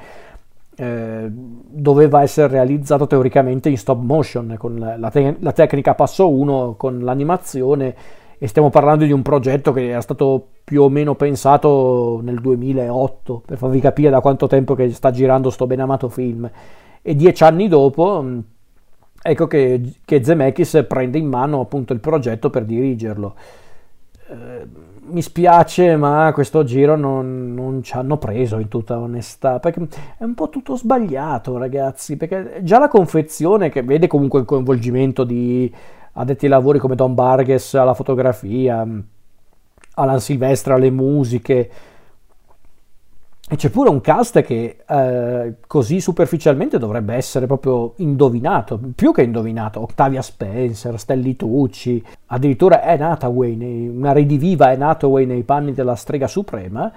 eh, 0.75 1.27
doveva 1.31 2.23
essere 2.23 2.49
realizzato 2.49 3.07
teoricamente 3.07 3.69
in 3.69 3.79
stop 3.79 4.01
motion, 4.01 4.57
con 4.59 4.97
la, 4.99 5.11
te- 5.11 5.37
la 5.39 5.53
tecnica 5.53 5.95
passo 5.95 6.29
1, 6.29 6.75
con 6.77 6.99
l'animazione 7.01 7.95
e 8.39 8.47
stiamo 8.47 8.71
parlando 8.71 9.05
di 9.05 9.13
un 9.13 9.23
progetto 9.23 9.73
che 9.73 9.89
era 9.89 10.01
stato 10.01 10.49
più 10.63 10.83
o 10.83 10.89
meno 10.89 11.15
pensato 11.15 12.21
nel 12.23 12.41
2008 12.41 13.43
per 13.47 13.57
farvi 13.57 13.81
capire 13.81 14.11
da 14.11 14.21
quanto 14.21 14.47
tempo 14.47 14.75
che 14.75 14.91
sta 14.91 15.11
girando 15.11 15.51
sto 15.51 15.67
ben 15.67 15.81
amato 15.81 16.09
film. 16.09 16.49
E 17.01 17.15
dieci 17.15 17.45
anni 17.45 17.69
dopo 17.69 18.23
mm, 18.23 18.39
ecco 19.23 19.47
che, 19.47 19.95
che 20.05 20.23
Zemeckis 20.23 20.85
prende 20.87 21.19
in 21.19 21.29
mano 21.29 21.61
appunto 21.61 21.93
il 21.93 22.01
progetto 22.01 22.51
per 22.51 22.65
dirigerlo. 22.65 23.35
Eh, 24.29 24.67
mi 25.09 25.23
spiace 25.23 25.97
ma 25.97 26.33
questo 26.35 26.65
giro 26.65 26.97
non, 26.97 27.55
non, 27.55 27.83
ci 27.83 27.95
hanno 27.95 28.17
preso 28.17 28.59
in 28.59 28.67
tutta 28.67 28.99
onestà 28.99 29.61
perché 29.61 29.87
è 30.19 30.25
un 30.25 30.35
po' 30.35 30.49
tutto 30.49 30.77
sbagliato 30.77 31.57
ragazzi 31.59 32.17
perché 32.17 32.59
già 32.63 32.81
la 32.81 32.89
confezione 32.89 33.69
che 33.69 33.85
vede 33.85 34.09
comunque 34.09 34.41
il 34.41 34.47
coinvolgimento 34.47 35.23
di 35.23 35.73
addetti 36.19 36.47
ai 36.47 36.51
lavori 36.51 36.79
come 36.79 36.95
Don 36.95 37.15
Barges 37.15 37.75
alla 37.75 37.95
fotografia, 37.95 38.87
Alan 39.95 40.21
Silvestre 40.21 40.75
alle 40.75 40.91
musiche. 40.91 41.71
E 43.49 43.55
c'è 43.55 43.71
pure 43.71 43.91
un 43.91 44.01
cast 44.01 44.43
che 44.43 44.79
eh, 44.85 45.55
così 45.69 46.01
superficialmente 46.01 46.79
dovrebbe 46.79 47.15
essere 47.15 47.47
proprio 47.47 47.93
indovinato, 47.99 48.81
più 48.95 49.13
che 49.13 49.23
indovinato. 49.23 49.81
Octavia 49.81 50.21
Spencer, 50.21 50.99
Stelli 50.99 51.37
Tucci, 51.37 52.05
addirittura 52.27 52.83
Anne 52.83 53.05
Hathaway, 53.05 53.89
una 53.89 54.11
rediviva 54.11 54.71
Anne 54.71 54.85
Hathaway 54.85 55.27
nei 55.27 55.45
panni 55.45 55.73
della 55.75 55.95
strega 55.95 56.27
suprema. 56.27 56.91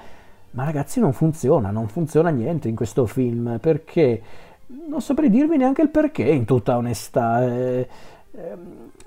Ma 0.51 0.63
ragazzi 0.63 0.99
non 0.99 1.13
funziona, 1.13 1.69
non 1.69 1.87
funziona 1.87 2.29
niente 2.29 2.67
in 2.67 2.75
questo 2.75 3.05
film, 3.05 3.59
perché 3.61 4.21
non 4.87 5.01
saprei 5.01 5.29
dirvi 5.29 5.57
neanche 5.57 5.83
il 5.83 5.89
perché 5.89 6.23
in 6.23 6.45
tutta 6.45 6.77
onestà. 6.77 7.45
Eh, 7.45 7.87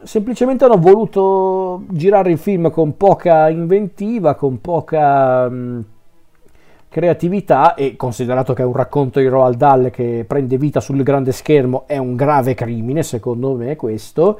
semplicemente 0.02 0.64
hanno 0.64 0.78
voluto 0.78 1.84
girare 1.90 2.32
il 2.32 2.38
film 2.38 2.70
con 2.70 2.96
poca 2.96 3.48
inventiva, 3.48 4.34
con 4.34 4.60
poca 4.60 5.48
mh, 5.48 5.54
mm, 5.54 5.80
creatività 6.88 7.74
e 7.74 7.96
considerato 7.96 8.52
che 8.52 8.62
è 8.62 8.66
un 8.66 8.74
racconto 8.74 9.18
di 9.18 9.26
Roald 9.26 9.56
Dahl 9.56 9.90
che 9.90 10.24
prende 10.26 10.58
vita 10.58 10.80
sul 10.80 11.02
grande 11.02 11.32
schermo 11.32 11.84
è 11.86 11.96
un 11.96 12.16
grave 12.16 12.52
crimine 12.52 13.02
secondo 13.02 13.54
me 13.54 13.76
questo 13.76 14.38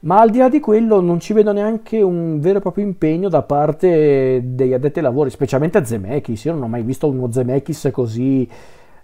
ma 0.00 0.20
al 0.20 0.30
di 0.30 0.38
là 0.38 0.48
di 0.48 0.60
quello 0.60 1.00
non 1.00 1.20
ci 1.20 1.34
vedo 1.34 1.52
neanche 1.52 2.00
un 2.00 2.40
vero 2.40 2.58
e 2.58 2.60
proprio 2.62 2.84
impegno 2.84 3.28
da 3.28 3.42
parte 3.42 4.40
degli 4.42 4.72
addetti 4.72 4.98
ai 4.98 5.04
lavori, 5.04 5.28
specialmente 5.28 5.84
Zemeckis. 5.84 6.44
Io 6.44 6.54
non 6.54 6.62
ho 6.62 6.68
mai 6.68 6.82
visto 6.82 7.06
uno 7.06 7.30
Zemeckis 7.30 7.90
così 7.92 8.48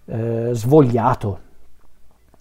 eh, 0.07 0.49
svogliato. 0.52 1.40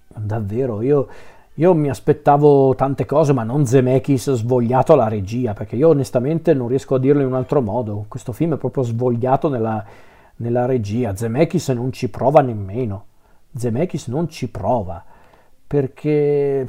Davvero, 0.07 0.81
io 0.81 1.07
io 1.55 1.73
mi 1.73 1.89
aspettavo 1.89 2.75
tante 2.75 3.05
cose, 3.05 3.31
ma 3.31 3.43
non 3.43 3.65
Zemeckis 3.65 4.33
svogliato 4.33 4.93
alla 4.93 5.07
regia, 5.07 5.53
perché 5.53 5.77
io 5.77 5.89
onestamente 5.89 6.53
non 6.53 6.67
riesco 6.67 6.95
a 6.95 6.99
dirlo 6.99 7.21
in 7.21 7.27
un 7.27 7.35
altro 7.35 7.61
modo. 7.61 8.05
Questo 8.09 8.33
film 8.33 8.55
è 8.55 8.57
proprio 8.57 8.83
svogliato 8.83 9.47
nella, 9.47 9.83
nella 10.37 10.65
regia. 10.65 11.15
Zemeckis 11.15 11.69
non 11.69 11.93
ci 11.93 12.09
prova 12.09 12.41
nemmeno. 12.41 13.05
Zemeckis 13.55 14.07
non 14.07 14.27
ci 14.27 14.49
prova, 14.49 15.01
perché 15.65 16.67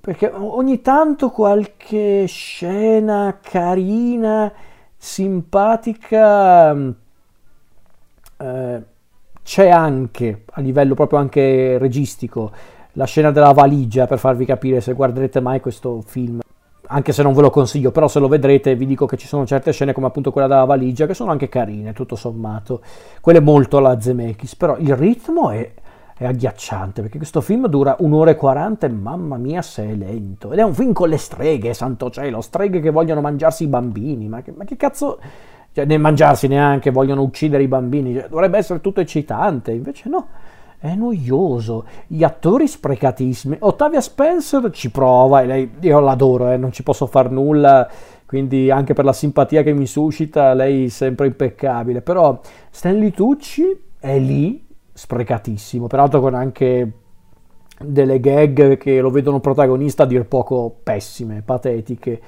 perché 0.00 0.30
ogni 0.34 0.80
tanto 0.80 1.30
qualche 1.30 2.24
scena 2.26 3.38
carina, 3.42 4.50
simpatica 4.96 6.74
eh, 8.36 8.82
c'è 9.42 9.68
anche 9.68 10.44
a 10.50 10.60
livello 10.60 10.94
proprio 10.94 11.18
anche 11.18 11.76
registico 11.78 12.50
la 12.92 13.04
scena 13.04 13.30
della 13.30 13.52
valigia 13.52 14.06
per 14.06 14.18
farvi 14.18 14.44
capire 14.44 14.80
se 14.80 14.92
guarderete 14.92 15.40
mai 15.40 15.60
questo 15.60 16.02
film 16.04 16.40
anche 16.92 17.12
se 17.12 17.22
non 17.22 17.32
ve 17.34 17.42
lo 17.42 17.50
consiglio, 17.50 17.92
però 17.92 18.08
se 18.08 18.18
lo 18.18 18.28
vedrete 18.28 18.74
vi 18.74 18.86
dico 18.86 19.06
che 19.06 19.16
ci 19.16 19.26
sono 19.26 19.46
certe 19.46 19.72
scene 19.72 19.92
come 19.92 20.06
appunto 20.06 20.32
quella 20.32 20.48
della 20.48 20.64
valigia 20.64 21.06
che 21.06 21.14
sono 21.14 21.30
anche 21.30 21.48
carine, 21.48 21.92
tutto 21.92 22.16
sommato. 22.16 22.82
Quelle 23.20 23.40
molto 23.40 23.76
alla 23.76 24.00
Zemeckis, 24.00 24.56
però 24.56 24.76
il 24.76 24.96
ritmo 24.96 25.50
è, 25.50 25.72
è 26.16 26.26
agghiacciante 26.26 27.00
perché 27.02 27.18
questo 27.18 27.40
film 27.40 27.68
dura 27.68 27.94
un'ora 28.00 28.32
e 28.32 28.34
quaranta 28.34 28.86
e 28.86 28.90
mamma 28.90 29.36
mia 29.36 29.62
se 29.62 29.88
è 29.88 29.94
lento. 29.94 30.52
Ed 30.52 30.58
è 30.58 30.62
un 30.62 30.74
film 30.74 30.92
con 30.92 31.08
le 31.08 31.16
streghe, 31.16 31.74
santo 31.74 32.10
cielo, 32.10 32.40
streghe 32.40 32.80
che 32.80 32.90
vogliono 32.90 33.20
mangiarsi 33.20 33.64
i 33.64 33.68
bambini, 33.68 34.28
ma 34.28 34.42
che, 34.42 34.52
ma 34.52 34.64
che 34.64 34.76
cazzo... 34.76 35.18
Cioè, 35.72 35.84
ne 35.84 35.98
mangiarsi 35.98 36.48
neanche, 36.48 36.90
vogliono 36.90 37.22
uccidere 37.22 37.62
i 37.62 37.68
bambini, 37.68 38.12
cioè, 38.12 38.28
dovrebbe 38.28 38.58
essere 38.58 38.80
tutto 38.80 38.98
eccitante, 38.98 39.70
invece 39.70 40.08
no 40.08 40.26
è 40.80 40.94
noioso, 40.94 41.84
gli 42.06 42.24
attori 42.24 42.66
sprecatissimi. 42.66 43.56
Ottavia 43.60 44.00
Spencer 44.00 44.70
ci 44.70 44.90
prova 44.90 45.42
e 45.42 45.46
lei, 45.46 45.70
io 45.80 46.00
l'adoro, 46.00 46.50
eh, 46.50 46.56
non 46.56 46.72
ci 46.72 46.82
posso 46.82 47.06
far 47.06 47.30
nulla, 47.30 47.86
quindi 48.24 48.70
anche 48.70 48.94
per 48.94 49.04
la 49.04 49.12
simpatia 49.12 49.62
che 49.62 49.74
mi 49.74 49.86
suscita, 49.86 50.54
lei 50.54 50.86
è 50.86 50.88
sempre 50.88 51.26
impeccabile. 51.26 52.00
Però 52.00 52.40
Stanley 52.70 53.10
Tucci 53.10 53.64
è 53.98 54.18
lì, 54.18 54.66
sprecatissimo, 54.90 55.86
peraltro 55.86 56.20
con 56.20 56.34
anche 56.34 56.92
delle 57.78 58.18
gag 58.18 58.78
che 58.78 59.00
lo 59.00 59.10
vedono 59.10 59.40
protagonista 59.40 60.04
a 60.04 60.06
dir 60.06 60.24
poco 60.24 60.78
pessime, 60.82 61.42
patetiche. 61.42 62.20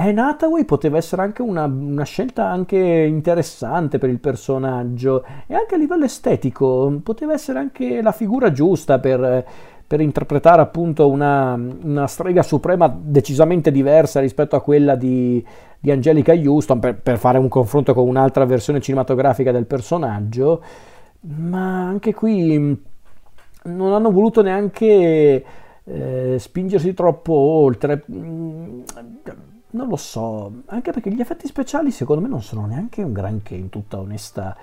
Anne 0.00 0.20
Hathaway 0.20 0.64
poteva 0.64 0.96
essere 0.96 1.22
anche 1.22 1.42
una, 1.42 1.64
una, 1.64 2.04
scelta 2.04 2.46
anche 2.46 2.78
interessante 2.78 3.98
per 3.98 4.08
il 4.08 4.20
personaggio. 4.20 5.24
E 5.48 5.54
anche 5.54 5.74
a 5.74 5.78
livello 5.78 6.04
estetico 6.04 7.00
poteva 7.02 7.32
essere 7.32 7.58
anche 7.58 8.00
la 8.00 8.12
figura 8.12 8.52
giusta 8.52 9.00
per, 9.00 9.44
per 9.84 10.00
interpretare 10.00 10.62
appunto 10.62 11.08
una, 11.08 11.54
una, 11.54 12.06
strega 12.06 12.44
suprema 12.44 12.96
decisamente 12.96 13.72
diversa 13.72 14.20
rispetto 14.20 14.54
a 14.54 14.62
quella 14.62 14.94
di, 14.94 15.44
di 15.80 15.90
Angelica 15.90 16.32
Houston 16.32 16.78
per, 16.78 17.00
per, 17.00 17.18
fare 17.18 17.38
un 17.38 17.48
confronto 17.48 17.92
con 17.92 18.06
un'altra 18.06 18.44
versione 18.44 18.80
cinematografica 18.80 19.50
del 19.50 19.66
personaggio. 19.66 20.62
Ma 21.22 21.88
anche 21.88 22.14
qui 22.14 22.82
non 23.64 23.92
hanno 23.92 24.12
voluto 24.12 24.42
neanche 24.42 25.44
eh, 25.82 26.36
spingersi 26.38 26.94
troppo 26.94 27.32
oltre 27.32 28.04
non 29.78 29.88
lo 29.88 29.96
so, 29.96 30.62
anche 30.66 30.90
perché 30.90 31.10
gli 31.10 31.20
effetti 31.20 31.46
speciali 31.46 31.92
secondo 31.92 32.20
me 32.20 32.28
non 32.28 32.42
sono 32.42 32.66
neanche 32.66 33.02
un 33.02 33.12
granché 33.12 33.54
in 33.54 33.68
tutta 33.68 33.98
onestà. 33.98 34.56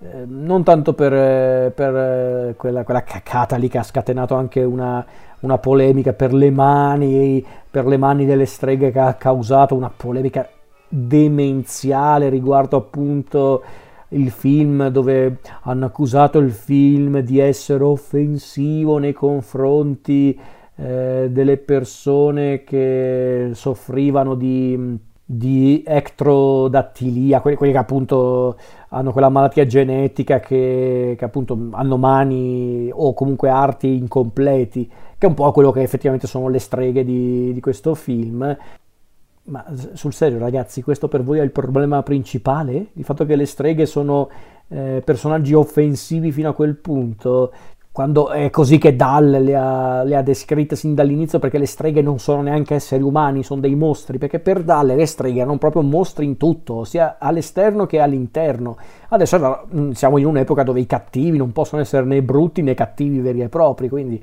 Eh, 0.00 0.26
non 0.26 0.62
tanto 0.62 0.92
per, 0.92 1.72
per 1.72 2.54
quella, 2.54 2.84
quella, 2.84 3.02
cacata 3.02 3.56
lì 3.56 3.68
che 3.68 3.78
ha 3.78 3.82
scatenato 3.82 4.34
anche 4.34 4.62
una, 4.62 5.04
una, 5.40 5.58
polemica 5.58 6.12
per 6.12 6.34
le 6.34 6.50
mani, 6.50 7.44
per 7.68 7.86
le 7.86 7.96
mani 7.96 8.26
delle 8.26 8.44
streghe 8.44 8.92
che 8.92 9.00
ha 9.00 9.14
causato 9.14 9.74
una 9.74 9.90
polemica 9.90 10.46
demenziale 10.86 12.28
riguardo 12.28 12.76
appunto 12.76 13.62
il 14.10 14.30
film 14.30 14.88
dove 14.88 15.38
hanno 15.62 15.86
accusato 15.86 16.38
il 16.38 16.52
film 16.52 17.20
di 17.20 17.38
essere 17.38 17.82
offensivo 17.84 18.98
nei 18.98 19.12
confronti 19.14 20.38
eh, 20.80 21.26
delle 21.30 21.56
persone 21.56 22.62
che 22.62 23.50
soffrivano 23.52 24.36
di, 24.36 24.96
di 25.24 25.82
ectrodattilia, 25.84 27.40
quelli, 27.40 27.56
quelli, 27.56 27.72
che 27.72 27.78
appunto 27.78 28.56
hanno 28.90 29.10
quella 29.10 29.28
malattia 29.28 29.66
genetica 29.66 30.38
che, 30.38 31.16
che, 31.18 31.24
appunto 31.24 31.68
hanno 31.72 31.96
mani 31.96 32.90
o 32.92 33.12
comunque 33.12 33.48
arti 33.48 33.96
incompleti, 33.96 34.86
che 34.86 35.26
è 35.26 35.28
un 35.28 35.34
po' 35.34 35.50
quello 35.50 35.72
che 35.72 35.82
effettivamente 35.82 36.28
sono 36.28 36.48
le 36.48 36.60
streghe 36.60 37.04
di, 37.04 37.52
di 37.52 37.60
questo 37.60 37.96
film. 37.96 38.56
Ma 39.48 39.64
sul 39.94 40.12
serio, 40.12 40.38
ragazzi, 40.38 40.82
questo 40.82 41.08
per 41.08 41.24
voi 41.24 41.40
è 41.40 41.42
il 41.42 41.50
problema 41.50 42.04
principale? 42.04 42.90
Il 42.92 43.04
fatto 43.04 43.26
che 43.26 43.34
le 43.34 43.46
streghe 43.46 43.84
sono 43.84 44.28
eh, 44.68 45.02
personaggi 45.04 45.54
offensivi 45.54 46.30
fino 46.30 46.50
a 46.50 46.54
quel 46.54 46.76
punto? 46.76 47.50
Quando 47.98 48.30
è 48.30 48.48
così 48.50 48.78
che 48.78 48.94
Dal 48.94 49.28
le 49.28 49.56
ha, 49.56 50.04
le 50.04 50.14
ha, 50.14 50.22
descritte 50.22 50.76
sin 50.76 50.94
dall'inizio, 50.94 51.40
perché 51.40 51.58
le 51.58 51.66
streghe 51.66 52.00
non 52.00 52.20
sono 52.20 52.42
neanche 52.42 52.76
esseri 52.76 53.02
umani, 53.02 53.42
sono 53.42 53.60
dei 53.60 53.74
mostri, 53.74 54.18
perché 54.18 54.38
per 54.38 54.62
Dal 54.62 54.86
le 54.86 55.04
streghe 55.04 55.40
erano 55.40 55.58
proprio 55.58 55.82
mostri 55.82 56.24
in 56.24 56.36
tutto, 56.36 56.84
sia 56.84 57.16
all'esterno 57.18 57.86
che 57.86 57.98
all'interno. 57.98 58.76
Adesso 59.08 59.66
mm, 59.74 59.90
siamo 59.90 60.18
in 60.18 60.26
un'epoca 60.26 60.62
dove 60.62 60.78
i 60.78 60.86
cattivi 60.86 61.38
non 61.38 61.50
possono 61.50 61.82
essere 61.82 62.06
né 62.06 62.22
brutti 62.22 62.62
né 62.62 62.74
cattivi 62.74 63.18
veri 63.18 63.42
e 63.42 63.48
propri, 63.48 63.88
quindi, 63.88 64.22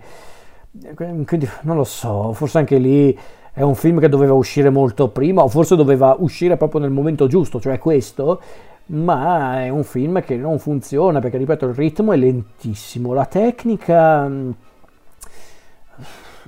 quindi 0.96 1.50
non 1.64 1.76
lo 1.76 1.84
so, 1.84 2.32
forse 2.32 2.60
anche 2.60 2.78
lì 2.78 3.20
è 3.52 3.62
un 3.62 3.76
film 3.76 4.00
che 4.00 4.08
doveva 4.08 4.32
uscire 4.32 4.70
molto 4.70 5.10
prima, 5.10 5.44
o 5.44 5.50
forse 5.50 5.76
doveva 5.76 6.16
uscire 6.18 6.56
proprio 6.56 6.80
nel 6.80 6.92
momento 6.92 7.28
giusto, 7.28 7.60
cioè 7.60 7.78
questo, 7.78 8.40
ma 8.88 9.64
è 9.64 9.70
un 9.70 9.84
film 9.84 10.22
che 10.22 10.36
non 10.38 10.60
funziona 10.60 11.20
perché, 11.20 11.38
ripeto, 11.38 11.66
il 11.68 11.74
ritmo 11.74 12.12
è 12.14 12.18
lentissimo, 12.18 13.14
la 13.14 13.26
tecnica, 13.26 14.28
mm, 14.28 14.52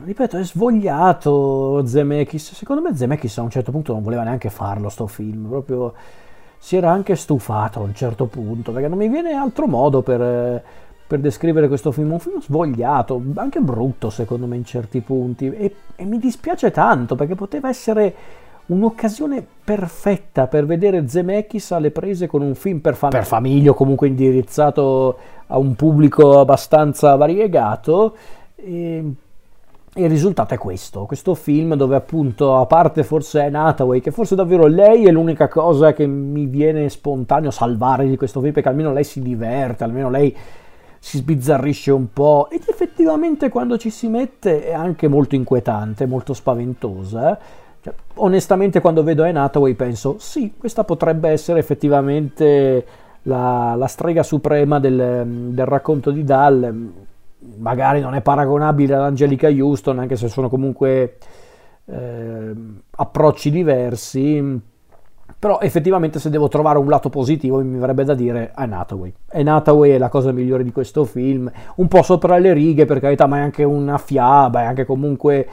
ripeto, 0.04 0.38
è 0.38 0.44
svogliato 0.44 1.86
Zemeckis. 1.86 2.54
Secondo 2.54 2.82
me 2.82 2.96
Zemeckis 2.96 3.38
a 3.38 3.42
un 3.42 3.50
certo 3.50 3.72
punto 3.72 3.94
non 3.94 4.04
voleva 4.04 4.24
neanche 4.24 4.50
farlo 4.50 4.90
sto 4.90 5.08
film, 5.08 5.48
proprio 5.48 5.94
si 6.60 6.76
era 6.76 6.92
anche 6.92 7.16
stufato 7.16 7.80
a 7.80 7.84
un 7.84 7.94
certo 7.94 8.26
punto, 8.26 8.72
perché 8.72 8.88
non 8.88 8.98
mi 8.98 9.10
viene 9.10 9.34
altro 9.34 9.68
modo 9.68 10.02
per 10.02 10.64
per 11.08 11.20
descrivere 11.20 11.70
questo 11.70 11.94
film, 11.94 12.12
un 12.12 12.20
film 12.20 12.42
svogliato, 12.42 13.22
anche 13.36 13.62
brutto 13.62 14.10
secondo 14.10 14.46
me 14.46 14.58
in 14.58 14.66
certi 14.66 15.00
punti 15.00 15.50
e, 15.50 15.76
e 15.96 16.04
mi 16.04 16.20
dispiace 16.20 16.70
tanto 16.70 17.16
perché 17.16 17.34
poteva 17.34 17.70
essere 17.70 18.14
un'occasione 18.68 19.46
perfetta 19.64 20.48
per 20.48 20.66
vedere 20.66 21.08
Zemeckis 21.08 21.72
alle 21.72 21.92
prese 21.92 22.28
con 22.28 22.42
un 22.42 22.56
film 22.56 22.80
per, 22.80 22.96
fam- 22.96 23.12
per 23.12 23.26
famiglia 23.26 23.74
comunque 23.74 24.08
indirizzato 24.08 25.18
a 25.48 25.58
un 25.58 25.76
pubblico 25.76 26.40
abbastanza 26.40 27.16
variegato 27.16 28.16
e 28.56 29.04
il 29.98 30.10
risultato 30.10 30.54
è 30.54 30.58
questo, 30.58 31.06
questo 31.06 31.34
film 31.34 31.74
dove 31.76 31.96
appunto, 31.96 32.56
a 32.58 32.66
parte 32.66 33.04
forse 33.04 33.42
Anne 33.42 33.58
Hathaway, 33.58 34.00
che 34.00 34.12
forse 34.12 34.36
davvero 34.36 34.68
lei 34.68 35.06
è 35.06 35.12
l'unica 35.12 35.48
cosa 35.48 35.94
che 35.94 36.06
mi 36.06 36.46
viene 36.46 36.88
spontaneo 36.90 37.50
salvare 37.50 38.08
di 38.08 38.16
questo 38.16 38.40
film, 38.40 38.54
perché 38.54 38.70
almeno 38.70 38.94
lei 38.94 39.04
si 39.04 39.22
diverte, 39.22 39.84
almeno 39.84 40.10
lei 40.10 40.36
si 41.00 41.18
sbizzarrisce 41.18 41.92
un 41.92 42.12
po' 42.12 42.48
ed 42.52 42.64
effettivamente 42.68 43.50
quando 43.50 43.78
ci 43.78 43.90
si 43.90 44.08
mette 44.08 44.66
è 44.66 44.74
anche 44.74 45.08
molto 45.08 45.36
inquietante, 45.36 46.06
molto 46.06 46.34
spaventosa. 46.34 47.40
Onestamente 48.16 48.82
quando 48.82 49.04
vedo 49.04 49.24
Anne 49.24 49.40
Hathaway 49.40 49.74
penso 49.74 50.16
sì, 50.20 50.54
questa 50.58 50.84
potrebbe 50.84 51.30
essere 51.30 51.60
effettivamente 51.60 52.86
la, 53.24 53.76
la 53.76 53.88
strega 53.88 54.24
suprema 54.24 54.80
del, 54.80 55.24
del, 55.28 55.66
racconto 55.66 56.12
di 56.12 56.24
Dal, 56.24 56.92
magari 57.58 58.00
non 58.00 58.16
è 58.16 58.22
paragonabile 58.22 58.96
ad 58.96 59.02
Angelica 59.02 59.48
Houston 59.48 60.00
anche 60.00 60.16
se 60.16 60.30
sono 60.30 60.50
comunque 60.50 61.18
eh, 61.86 62.54
approcci 62.90 63.52
diversi 63.52 64.62
però 65.40 65.60
effettivamente 65.60 66.20
se 66.20 66.32
devo 66.32 66.48
trovare 66.48 66.80
un 66.80 66.88
lato 66.88 67.10
positivo 67.10 67.62
mi 67.62 67.78
verrebbe 67.78 68.04
da 68.04 68.16
dire. 68.16 68.52
Anne 68.56 68.76
Hathaway 68.76 69.92
è 69.92 69.98
la 70.00 70.10
cosa 70.10 70.32
migliore 70.32 70.64
di 70.64 70.72
questo 70.72 71.06
film, 71.06 71.52
un 71.76 71.88
po' 71.88 72.02
sopra 72.02 72.40
le 72.40 72.54
righe 72.54 72.86
per 72.86 73.00
carità, 73.00 73.28
ma 73.28 73.38
è 73.38 73.42
anche 73.42 73.64
una 73.64 74.00
fiaba, 74.00 74.62
è 74.62 74.66
anche 74.66 74.86
comunque 74.86 75.48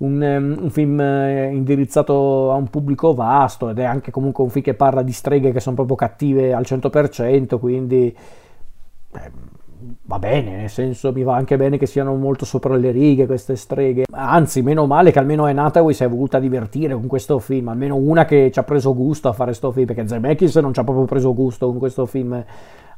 un, 0.00 0.20
um, 0.20 0.62
un, 0.64 0.70
film 0.70 1.00
eh, 1.00 1.50
indirizzato 1.52 2.52
a 2.52 2.54
un 2.54 2.68
pubblico 2.68 3.14
vasto 3.14 3.70
ed 3.70 3.78
è 3.78 3.84
anche 3.84 4.10
comunque 4.10 4.44
un 4.44 4.50
film 4.50 4.64
che 4.64 4.74
parla 4.74 5.02
di 5.02 5.12
streghe 5.12 5.52
che 5.52 5.60
sono 5.60 5.74
proprio 5.74 5.96
cattive 5.96 6.52
al 6.52 6.64
100%, 6.66 7.58
quindi... 7.58 8.14
Eh, 9.12 9.58
va 10.02 10.18
bene, 10.18 10.56
nel 10.56 10.70
senso 10.70 11.12
mi 11.12 11.22
va 11.22 11.34
anche 11.34 11.56
bene 11.56 11.78
che 11.78 11.86
siano 11.86 12.14
molto 12.14 12.44
sopra 12.44 12.76
le 12.76 12.90
righe 12.90 13.26
queste 13.26 13.56
streghe. 13.56 14.04
Anzi, 14.10 14.62
meno 14.62 14.86
male 14.86 15.10
che 15.10 15.18
almeno 15.18 15.44
Anne 15.44 15.60
Hathaway 15.60 15.94
si 15.94 16.04
è 16.04 16.08
voluta 16.08 16.38
divertire 16.38 16.94
con 16.94 17.06
questo 17.06 17.38
film, 17.38 17.68
almeno 17.68 17.96
una 17.96 18.24
che 18.24 18.50
ci 18.52 18.58
ha 18.58 18.62
preso 18.62 18.94
gusto 18.94 19.28
a 19.28 19.32
fare 19.32 19.50
questo 19.50 19.72
film, 19.72 19.86
perché 19.86 20.06
Zemeckis 20.06 20.56
non 20.56 20.74
ci 20.74 20.80
ha 20.80 20.84
proprio 20.84 21.06
preso 21.06 21.34
gusto 21.34 21.66
con 21.66 21.78
questo 21.78 22.06
film, 22.06 22.42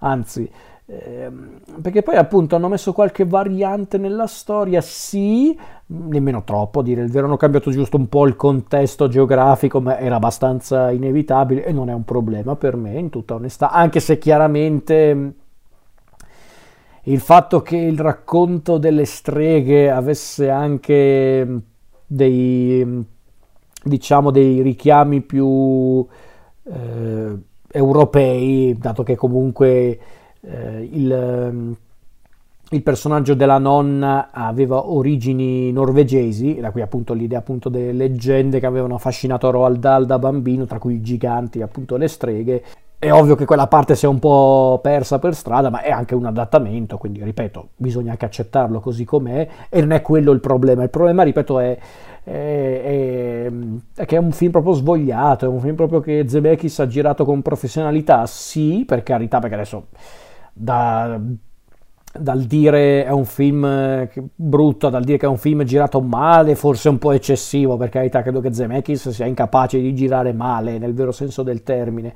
anzi. 0.00 0.50
Ehm, 0.86 1.60
perché 1.80 2.02
poi 2.02 2.16
appunto 2.16 2.56
hanno 2.56 2.68
messo 2.68 2.92
qualche 2.92 3.24
variante 3.24 3.98
nella 3.98 4.26
storia, 4.26 4.80
sì, 4.80 5.56
nemmeno 5.86 6.42
troppo 6.44 6.80
a 6.80 6.82
dire 6.82 7.02
il 7.02 7.10
vero, 7.10 7.26
hanno 7.26 7.36
cambiato 7.36 7.70
giusto 7.70 7.96
un 7.96 8.08
po' 8.08 8.26
il 8.26 8.36
contesto 8.36 9.08
geografico, 9.08 9.80
ma 9.80 9.98
era 9.98 10.16
abbastanza 10.16 10.90
inevitabile 10.90 11.64
e 11.64 11.72
non 11.72 11.88
è 11.88 11.92
un 11.94 12.04
problema 12.04 12.56
per 12.56 12.76
me, 12.76 12.98
in 12.98 13.10
tutta 13.10 13.34
onestà, 13.34 13.70
anche 13.70 14.00
se 14.00 14.18
chiaramente 14.18 15.34
il 17.04 17.20
fatto 17.20 17.62
che 17.62 17.76
il 17.76 17.98
racconto 17.98 18.78
delle 18.78 19.04
streghe 19.04 19.90
avesse 19.90 20.50
anche 20.50 21.60
dei, 22.06 23.06
diciamo, 23.82 24.30
dei 24.30 24.62
richiami 24.62 25.20
più 25.20 26.06
eh, 26.64 27.38
europei, 27.72 28.76
dato 28.78 29.02
che 29.02 29.16
comunque 29.16 29.98
eh, 30.44 30.88
il, 30.90 31.76
il, 32.70 32.82
personaggio 32.82 33.34
della 33.34 33.58
nonna 33.58 34.30
aveva 34.32 34.88
origini 34.88 35.70
norvegesi, 35.72 36.58
da 36.60 36.70
qui 36.70 36.80
appunto 36.80 37.14
l'idea 37.14 37.38
appunto 37.38 37.68
delle 37.68 37.92
leggende 37.92 38.58
che 38.58 38.66
avevano 38.66 38.94
affascinato 38.96 39.50
Roald 39.50 39.78
Dahl 39.78 40.06
da 40.06 40.18
bambino, 40.18 40.66
tra 40.66 40.78
cui 40.78 40.94
i 40.94 41.00
giganti, 41.00 41.62
appunto 41.62 41.96
le 41.96 42.08
streghe, 42.08 42.62
è 43.02 43.10
ovvio 43.12 43.34
che 43.34 43.46
quella 43.46 43.66
parte 43.66 43.96
si 43.96 44.04
è 44.04 44.08
un 44.08 44.20
po' 44.20 44.78
persa 44.80 45.18
per 45.18 45.34
strada, 45.34 45.70
ma 45.70 45.82
è 45.82 45.90
anche 45.90 46.14
un 46.14 46.24
adattamento, 46.24 46.98
quindi 46.98 47.20
ripeto, 47.24 47.70
bisogna 47.76 48.12
anche 48.12 48.26
accettarlo 48.26 48.78
così 48.78 49.04
com'è 49.04 49.48
e 49.68 49.80
non 49.80 49.90
è 49.90 50.02
quello 50.02 50.30
il 50.30 50.38
problema. 50.38 50.84
Il 50.84 50.90
problema, 50.90 51.24
ripeto, 51.24 51.58
è, 51.58 51.76
è, 52.22 52.30
è, 52.30 53.52
è 53.96 54.04
che 54.06 54.14
è 54.14 54.18
un 54.20 54.30
film 54.30 54.52
proprio 54.52 54.74
svogliato, 54.74 55.46
è 55.46 55.48
un 55.48 55.58
film 55.58 55.74
proprio 55.74 55.98
che 55.98 56.26
Zemeckis 56.28 56.78
ha 56.78 56.86
girato 56.86 57.24
con 57.24 57.42
professionalità, 57.42 58.24
sì, 58.26 58.84
per 58.86 59.02
carità, 59.02 59.40
perché 59.40 59.56
adesso 59.56 59.86
da, 60.52 61.20
dal 62.12 62.42
dire 62.42 63.04
è 63.04 63.10
un 63.10 63.24
film 63.24 64.08
brutto, 64.34 64.88
dal 64.88 65.04
dire 65.04 65.18
che 65.18 65.26
è 65.26 65.28
un 65.28 65.38
film 65.38 65.62
girato 65.64 66.00
male, 66.00 66.54
forse 66.54 66.88
un 66.88 66.98
po' 66.98 67.12
eccessivo, 67.12 67.76
per 67.76 67.88
carità, 67.88 68.22
credo 68.22 68.40
che 68.40 68.52
Zemeckis 68.52 69.10
sia 69.10 69.26
incapace 69.26 69.80
di 69.80 69.94
girare 69.94 70.32
male 70.32 70.78
nel 70.78 70.94
vero 70.94 71.12
senso 71.12 71.42
del 71.42 71.62
termine 71.62 72.14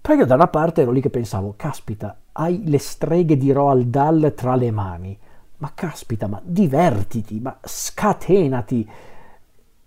perché 0.00 0.22
io 0.22 0.26
da 0.26 0.36
una 0.36 0.48
parte 0.48 0.82
ero 0.82 0.90
lì 0.90 1.00
che 1.00 1.10
pensavo, 1.10 1.54
caspita, 1.56 2.16
hai 2.32 2.62
le 2.64 2.78
streghe 2.78 3.36
di 3.36 3.52
Roald 3.52 3.88
Dahl 3.88 4.32
tra 4.34 4.54
le 4.54 4.70
mani, 4.70 5.18
ma 5.58 5.72
caspita, 5.74 6.26
ma 6.28 6.40
divertiti, 6.42 7.40
ma 7.40 7.58
scatenati. 7.62 8.88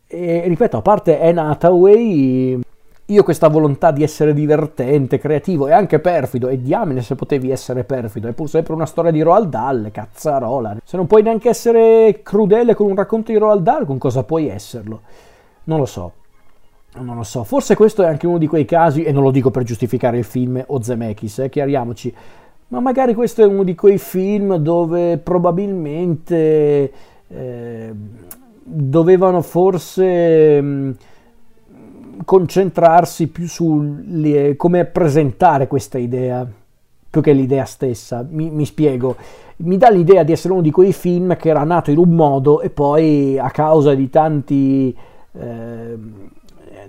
E 0.06 0.44
ripeto, 0.48 0.78
a 0.78 0.82
parte 0.82 1.20
Anne 1.20 1.39
Hathaway, 1.39 2.60
io 3.12 3.24
questa 3.24 3.47
volontà 3.47 3.91
di 3.91 4.04
essere 4.04 4.34
divertente, 4.34 5.19
creativo 5.19 5.67
e 5.67 5.74
anche 5.74 6.00
perfido, 6.00 6.47
e 6.47 6.62
diamine 6.62 7.02
se 7.02 7.15
potevi 7.15 7.52
essere 7.52 7.84
perfido, 7.84 8.28
è 8.28 8.32
pur 8.32 8.50
sempre 8.50 8.74
una 8.74 8.86
storia 8.86 9.12
di 9.12 9.21
Roald 9.21 9.50
Dahl, 9.50 9.89
cazzarola. 9.91 10.78
Se 10.84 10.97
non 10.97 11.08
puoi 11.08 11.21
neanche 11.21 11.50
essere 11.50 12.21
crudele 12.24 12.74
con 12.74 12.89
un 12.89 12.95
racconto 12.95 13.32
di 13.32 13.38
Roald 13.38 13.63
Dahl, 13.63 13.86
con 13.86 13.97
cosa 13.97 14.24
puoi 14.24 14.47
esserlo? 14.47 15.02
Non 15.65 15.80
lo 15.80 15.86
so 15.86 16.13
non 17.00 17.15
lo 17.15 17.24
so, 17.24 17.45
forse 17.45 17.76
questo 17.76 18.04
è 18.04 18.06
anche 18.06 18.28
uno 18.28 18.38
di 18.38 18.47
quei 18.47 18.65
casi, 18.65 19.04
e 19.04 19.13
non 19.13 19.24
lo 19.24 19.32
dico 19.32 19.50
per 19.50 19.63
giustificare 19.63 20.17
il 20.17 20.26
film 20.26 20.62
o 20.67 20.82
Zemeckis, 20.82 21.39
eh, 21.39 21.50
chiariamoci, 21.50 22.13
ma 22.67 22.82
magari 22.82 23.13
questo 23.13 23.41
è 23.41 23.45
uno 23.45 23.63
di 23.63 23.76
quei 23.76 23.97
film 23.97 24.56
dove 24.56 25.17
probabilmente 25.17 26.91
eh, 27.28 27.93
dovevano 28.63 29.41
forse 29.41 30.62
mh, 30.62 30.67
mm, 30.67 30.91
concentrarsi 32.25 33.27
più 33.27 33.47
su 33.47 34.53
come 34.57 34.86
presentare 34.86 35.67
questa 35.67 35.97
idea, 35.97 36.47
più 37.10 37.21
che 37.21 37.34
l'idea 37.34 37.65
stessa. 37.65 38.25
Mi, 38.29 38.49
mi 38.49 38.65
spiego, 38.65 39.15
mi 39.57 39.77
dà 39.77 39.89
l'idea 39.89 40.23
di 40.23 40.31
essere 40.31 40.53
uno 40.53 40.62
di 40.62 40.71
quei 40.71 40.93
film 40.93 41.36
che 41.36 41.49
era 41.49 41.63
nato 41.63 41.91
in 41.91 41.97
un 41.97 42.10
modo 42.12 42.62
e 42.62 42.69
poi 42.69 43.38
a 43.38 43.49
causa 43.49 43.93
di 43.93 44.10
tanti... 44.10 44.95
Eh, 45.34 45.97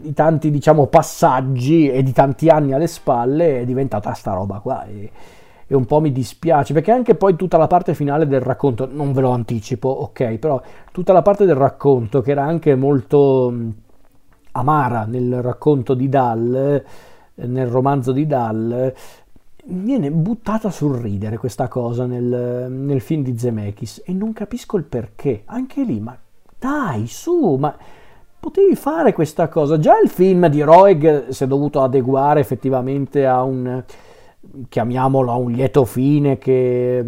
di 0.00 0.12
tanti 0.14 0.50
diciamo, 0.50 0.86
passaggi 0.86 1.88
e 1.88 2.02
di 2.02 2.12
tanti 2.12 2.48
anni 2.48 2.72
alle 2.72 2.88
spalle 2.88 3.60
è 3.60 3.64
diventata 3.64 4.12
sta 4.14 4.32
roba 4.32 4.58
qua 4.58 4.84
e, 4.84 5.10
e, 5.66 5.74
un 5.76 5.84
po' 5.84 6.00
mi 6.00 6.10
dispiace 6.10 6.72
perché 6.72 6.90
anche 6.90 7.14
poi 7.14 7.36
tutta 7.36 7.56
la 7.56 7.68
parte 7.68 7.94
finale 7.94 8.26
del 8.26 8.40
racconto, 8.40 8.88
non 8.90 9.12
ve 9.12 9.20
lo 9.20 9.30
anticipo, 9.30 9.88
ok, 9.88 10.38
però 10.38 10.60
tutta 10.90 11.12
la 11.12 11.22
parte 11.22 11.44
del 11.44 11.54
racconto 11.54 12.20
che 12.20 12.32
era 12.32 12.42
anche 12.42 12.74
molto 12.74 13.54
amara 14.52 15.04
nel 15.04 15.42
racconto 15.42 15.94
di 15.94 16.08
Dal, 16.08 16.84
nel 17.34 17.66
romanzo 17.66 18.12
di 18.12 18.26
Dal, 18.26 18.94
viene 19.64 20.10
buttata 20.10 20.70
sul 20.70 20.96
ridere 20.96 21.36
questa 21.36 21.68
cosa 21.68 22.06
nel, 22.06 22.70
nel 22.70 23.00
film 23.00 23.22
di 23.22 23.38
Zemeckis 23.38 24.02
e 24.04 24.12
non 24.12 24.32
capisco 24.32 24.76
il 24.76 24.84
perché, 24.84 25.42
anche 25.46 25.82
lì, 25.82 26.00
ma 26.00 26.16
dai, 26.58 27.06
su, 27.06 27.56
ma 27.58 27.76
potevi 28.38 28.74
fare 28.74 29.12
questa 29.12 29.48
cosa. 29.48 29.78
Già 29.78 30.00
il 30.00 30.08
film 30.08 30.48
di 30.48 30.62
Roeg 30.62 31.28
si 31.28 31.44
è 31.44 31.46
dovuto 31.46 31.82
adeguare 31.82 32.40
effettivamente 32.40 33.26
a 33.26 33.42
un, 33.42 33.82
chiamiamolo, 34.68 35.30
a 35.30 35.36
un 35.36 35.52
lieto 35.52 35.84
fine 35.84 36.38
che, 36.38 37.04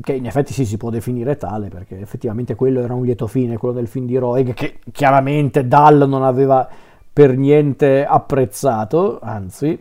che 0.00 0.12
in 0.12 0.26
effetti 0.26 0.52
sì, 0.52 0.64
si 0.64 0.76
può 0.76 0.90
definire 0.90 1.36
tale, 1.36 1.68
perché 1.68 2.00
effettivamente 2.00 2.54
quello 2.54 2.80
era 2.80 2.94
un 2.94 3.04
lieto 3.04 3.26
fine, 3.26 3.56
quello 3.56 3.74
del 3.74 3.86
film 3.86 4.06
di 4.06 4.16
Roeg, 4.16 4.54
che 4.54 4.78
chiaramente 4.92 5.66
Dall 5.66 6.08
non 6.08 6.22
aveva 6.22 6.68
per 7.12 7.36
niente 7.36 8.04
apprezzato, 8.04 9.18
anzi, 9.20 9.78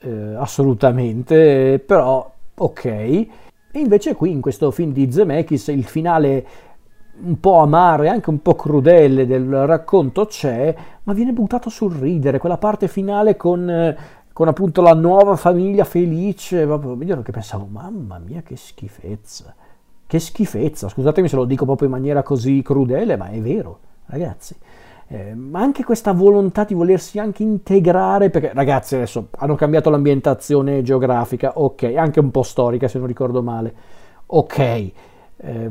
eh, 0.00 0.34
assolutamente, 0.36 1.82
però 1.84 2.30
ok. 2.54 2.84
E 2.84 3.28
invece 3.72 4.14
qui 4.14 4.30
in 4.30 4.40
questo 4.40 4.70
film 4.70 4.92
di 4.92 5.10
Zemeckis 5.12 5.68
il 5.68 5.84
finale 5.84 6.46
un 7.20 7.40
po' 7.40 7.58
amaro 7.58 8.04
e 8.04 8.08
anche 8.08 8.30
un 8.30 8.40
po' 8.40 8.54
crudele 8.54 9.26
del 9.26 9.66
racconto 9.66 10.26
c'è, 10.26 10.74
ma 11.02 11.12
viene 11.12 11.32
buttato 11.32 11.68
sul 11.68 11.92
ridere, 11.92 12.38
quella 12.38 12.58
parte 12.58 12.86
finale 12.86 13.36
con, 13.36 13.96
con 14.38 14.46
appunto 14.46 14.82
la 14.82 14.94
nuova 14.94 15.34
famiglia 15.34 15.82
felice, 15.82 16.60
io 16.60 17.22
che 17.22 17.32
pensavo, 17.32 17.66
mamma 17.68 18.20
mia 18.20 18.40
che 18.42 18.54
schifezza, 18.54 19.52
che 20.06 20.20
schifezza, 20.20 20.88
scusatemi 20.88 21.26
se 21.26 21.34
lo 21.34 21.44
dico 21.44 21.64
proprio 21.64 21.88
in 21.88 21.94
maniera 21.94 22.22
così 22.22 22.62
crudele, 22.62 23.16
ma 23.16 23.30
è 23.30 23.40
vero, 23.40 23.80
ragazzi. 24.06 24.54
Eh, 25.08 25.34
ma 25.34 25.58
anche 25.58 25.82
questa 25.82 26.12
volontà 26.12 26.62
di 26.62 26.74
volersi 26.74 27.18
anche 27.18 27.42
integrare, 27.42 28.30
perché 28.30 28.52
ragazzi 28.54 28.94
adesso 28.94 29.26
hanno 29.38 29.56
cambiato 29.56 29.90
l'ambientazione 29.90 30.82
geografica, 30.82 31.58
ok, 31.58 31.94
anche 31.96 32.20
un 32.20 32.30
po' 32.30 32.44
storica 32.44 32.86
se 32.86 32.98
non 32.98 33.08
ricordo 33.08 33.42
male, 33.42 33.74
ok, 34.24 34.58
eh, 34.58 35.70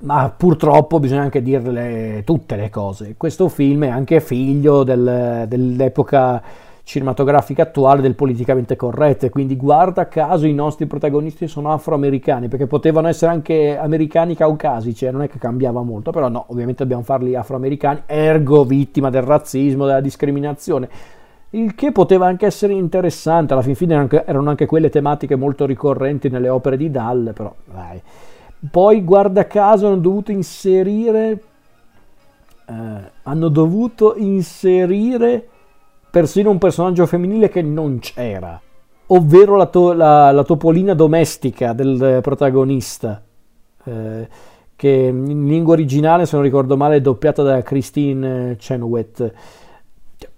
ma 0.00 0.28
purtroppo 0.28 1.00
bisogna 1.00 1.22
anche 1.22 1.40
dirle 1.40 2.20
tutte 2.26 2.54
le 2.54 2.68
cose. 2.68 3.14
Questo 3.16 3.48
film 3.48 3.84
è 3.84 3.88
anche 3.88 4.20
figlio 4.20 4.84
del, 4.84 5.46
dell'epoca 5.48 6.70
cinematografica 6.84 7.62
attuale 7.62 8.02
del 8.02 8.14
politicamente 8.14 8.76
corretto 8.76 9.28
quindi 9.30 9.56
guarda 9.56 10.08
caso 10.08 10.46
i 10.46 10.52
nostri 10.52 10.86
protagonisti 10.86 11.46
sono 11.46 11.72
afroamericani 11.72 12.48
perché 12.48 12.66
potevano 12.66 13.08
essere 13.08 13.30
anche 13.30 13.78
americani 13.78 14.34
caucasici 14.34 15.06
eh, 15.06 15.10
non 15.10 15.22
è 15.22 15.28
che 15.28 15.38
cambiava 15.38 15.82
molto 15.82 16.10
però 16.10 16.28
no 16.28 16.46
ovviamente 16.48 16.82
dobbiamo 16.82 17.04
farli 17.04 17.34
afroamericani 17.34 18.02
ergo 18.06 18.64
vittima 18.64 19.10
del 19.10 19.22
razzismo 19.22 19.86
della 19.86 20.00
discriminazione 20.00 20.88
il 21.50 21.74
che 21.74 21.92
poteva 21.92 22.26
anche 22.26 22.46
essere 22.46 22.72
interessante 22.72 23.52
alla 23.52 23.62
fin 23.62 23.74
fine 23.74 24.08
erano 24.24 24.50
anche, 24.50 24.66
quelle 24.66 24.90
tematiche 24.90 25.36
molto 25.36 25.66
ricorrenti 25.66 26.28
nelle 26.28 26.48
opere 26.48 26.76
di 26.76 26.90
Dahl 26.90 27.32
però 27.32 27.54
dai 27.64 28.00
poi, 28.70 29.02
guarda 29.02 29.46
caso, 29.46 29.88
hanno 29.88 29.96
dovuto 29.96 30.30
inserire. 30.30 31.42
Eh, 32.64 33.10
hanno 33.24 33.48
dovuto 33.48 34.14
inserire 34.16 35.48
persino 36.12 36.50
un 36.50 36.58
personaggio 36.58 37.06
femminile 37.06 37.48
che 37.48 37.62
non 37.62 37.98
c'era, 37.98 38.60
ovvero 39.06 39.56
la, 39.56 39.66
to- 39.66 39.94
la, 39.94 40.30
la 40.30 40.44
topolina 40.44 40.92
domestica 40.92 41.72
del 41.72 42.18
protagonista. 42.20 43.22
Eh, 43.84 44.28
che 44.76 44.88
in 44.88 45.46
lingua 45.46 45.74
originale, 45.74 46.26
se 46.26 46.34
non 46.34 46.44
ricordo 46.44 46.76
male, 46.76 46.96
è 46.96 47.00
doppiata 47.00 47.42
da 47.42 47.62
Christine 47.62 48.56
Chenoweth. 48.58 49.32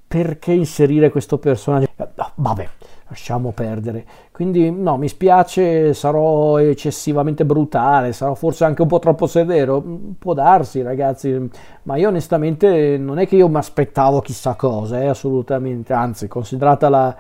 Perché 0.07 0.53
inserire 0.53 1.11
questo 1.11 1.39
personaggio? 1.39 1.89
Vabbè, 2.35 2.69
lasciamo 3.15 3.53
perdere. 3.53 4.05
Quindi 4.33 4.71
no, 4.73 4.97
mi 4.97 5.09
spiace, 5.09 5.95
sarò 5.95 6.59
eccessivamente 6.59 7.45
brutale, 7.45 8.13
sarò 8.13 8.35
forse 8.35 8.65
anche 8.65 8.83
un 8.83 8.89
po' 8.89 8.99
troppo 8.99 9.29
severo, 9.29 9.83
può 10.19 10.35
darsi 10.35 10.83
ragazzi, 10.83 11.49
ma 11.85 11.97
io 11.97 12.09
onestamente 12.09 12.99
non 12.99 13.19
è 13.21 13.29
che 13.29 13.37
io 13.37 13.49
mi 13.49 13.57
aspettavo 13.57 14.21
chissà 14.21 14.57
cosa, 14.57 15.01
eh, 15.01 15.07
assolutamente, 15.07 15.93
anzi, 15.93 16.29
considerata 16.29 16.89
la... 16.89 17.17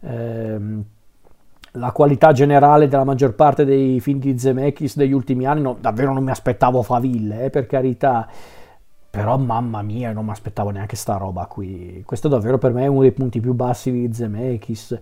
Ehm, 0.00 0.84
la 1.72 1.92
qualità 1.92 2.32
generale 2.32 2.88
della 2.88 3.04
maggior 3.04 3.34
parte 3.34 3.64
dei 3.64 4.00
film 4.00 4.18
di 4.18 4.36
Zemeckis 4.36 4.96
degli 4.96 5.12
ultimi 5.12 5.44
anni, 5.46 5.60
no, 5.60 5.76
davvero 5.78 6.12
non 6.12 6.24
mi 6.24 6.30
aspettavo 6.30 6.82
faville, 6.82 7.44
eh, 7.44 7.50
per 7.50 7.66
carità. 7.66 8.26
Però 9.10 9.36
mamma 9.36 9.82
mia, 9.82 10.12
non 10.12 10.24
mi 10.24 10.30
aspettavo 10.30 10.70
neanche 10.70 10.96
sta 10.96 11.16
roba 11.16 11.46
qui. 11.46 12.02
Questo 12.04 12.26
davvero 12.26 12.58
per 12.58 12.72
me 12.72 12.84
è 12.84 12.86
uno 12.86 13.02
dei 13.02 13.12
punti 13.12 13.38
più 13.38 13.52
bassi 13.52 13.92
di 13.92 14.12
Zemeckis 14.12 14.98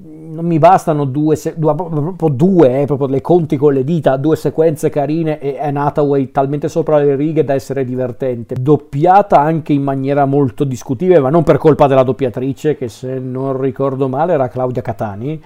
non 0.00 0.44
mi 0.44 0.58
bastano 0.60 1.04
due, 1.04 1.36
due, 1.56 1.74
proprio 1.74 2.28
due, 2.28 2.82
eh, 2.82 2.86
proprio 2.86 3.08
le 3.08 3.20
conti 3.20 3.56
con 3.56 3.72
le 3.72 3.82
dita, 3.82 4.16
due 4.16 4.36
sequenze 4.36 4.90
carine 4.90 5.40
e 5.40 5.58
Anne 5.58 5.80
Hathaway 5.80 6.30
talmente 6.30 6.68
sopra 6.68 6.98
le 6.98 7.16
righe 7.16 7.42
da 7.42 7.54
essere 7.54 7.84
divertente. 7.84 8.54
Doppiata 8.60 9.40
anche 9.40 9.72
in 9.72 9.82
maniera 9.82 10.24
molto 10.24 10.62
discutibile, 10.62 11.18
ma 11.18 11.30
non 11.30 11.42
per 11.42 11.58
colpa 11.58 11.88
della 11.88 12.04
doppiatrice, 12.04 12.76
che 12.76 12.88
se 12.88 13.18
non 13.18 13.60
ricordo 13.60 14.08
male 14.08 14.34
era 14.34 14.46
Claudia 14.46 14.82
Catani, 14.82 15.42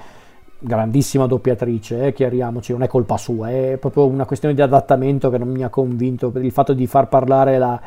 grandissima 0.59 1.27
doppiatrice, 1.27 2.07
eh, 2.07 2.12
chiariamoci, 2.12 2.73
non 2.73 2.83
è 2.83 2.88
colpa 2.88 3.17
sua, 3.17 3.51
è 3.51 3.79
proprio 3.81 4.05
una 4.07 4.27
questione 4.27 4.55
di 4.55 4.61
adattamento 4.61 5.31
che 5.31 5.38
non 5.38 5.49
mi 5.49 5.65
ha 5.65 5.71
convinto 5.71 6.31
per 6.31 6.45
il 6.45 6.53
fatto 6.53 6.75
di 6.75 6.87
far 6.87 7.09
parlare 7.09 7.57
la, 7.57 7.81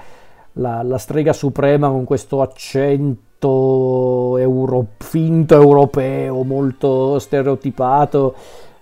la, 0.54 0.82
la 0.82 0.98
strega 0.98 1.32
suprema 1.32 1.90
con 1.90 2.06
questo 2.06 2.42
accento 2.42 3.25
euro, 3.46 4.86
finto 4.98 5.56
europeo, 5.56 6.44
molto 6.44 7.20
stereotipato, 7.20 8.36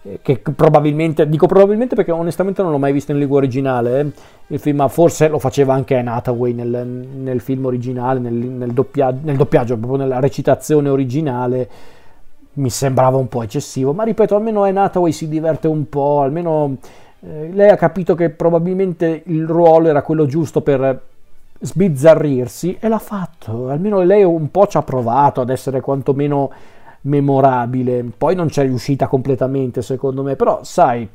eh, 0.03 0.19
che 0.21 0.39
probabilmente, 0.39 1.27
dico 1.29 1.47
probabilmente 1.47 1.95
perché 1.95 2.11
onestamente 2.11 2.61
non 2.61 2.71
l'ho 2.71 2.77
mai 2.77 2.91
visto 2.91 3.11
in 3.11 3.19
lingua 3.19 3.37
originale, 3.37 3.99
eh. 3.99 4.11
il 4.47 4.59
film, 4.59 4.77
ma 4.77 4.87
forse 4.87 5.27
lo 5.27 5.39
faceva 5.39 5.73
anche 5.73 5.95
Anne 5.95 6.21
nel, 6.53 6.85
nel 7.15 7.39
film 7.39 7.65
originale, 7.65 8.19
nel, 8.19 8.33
nel, 8.33 8.71
doppia, 8.71 9.15
nel 9.21 9.37
doppiaggio, 9.37 9.77
proprio 9.77 9.99
nella 9.99 10.19
recitazione 10.19 10.89
originale, 10.89 11.69
mi 12.55 12.69
sembrava 12.69 13.17
un 13.17 13.27
po' 13.27 13.43
eccessivo, 13.43 13.93
ma 13.93 14.03
ripeto, 14.03 14.35
almeno 14.35 14.63
Anne 14.63 15.11
si 15.11 15.27
diverte 15.27 15.67
un 15.67 15.87
po', 15.89 16.21
almeno 16.21 16.77
eh, 17.21 17.49
lei 17.53 17.69
ha 17.69 17.77
capito 17.77 18.15
che 18.15 18.29
probabilmente 18.29 19.23
il 19.27 19.47
ruolo 19.47 19.87
era 19.87 20.01
quello 20.01 20.25
giusto 20.25 20.61
per 20.61 21.01
sbizzarrirsi 21.63 22.77
e 22.79 22.87
l'ha 22.89 22.99
fatto, 22.99 23.69
almeno 23.69 24.01
lei 24.01 24.23
un 24.23 24.51
po' 24.51 24.67
ci 24.67 24.75
ha 24.75 24.83
provato 24.83 25.39
ad 25.39 25.49
essere 25.49 25.79
quantomeno 25.79 26.51
memorabile, 27.01 28.03
poi 28.17 28.35
non 28.35 28.47
c'è 28.47 28.63
riuscita 28.63 29.07
completamente 29.07 29.81
secondo 29.81 30.23
me, 30.23 30.35
però 30.35 30.63
sai, 30.63 31.07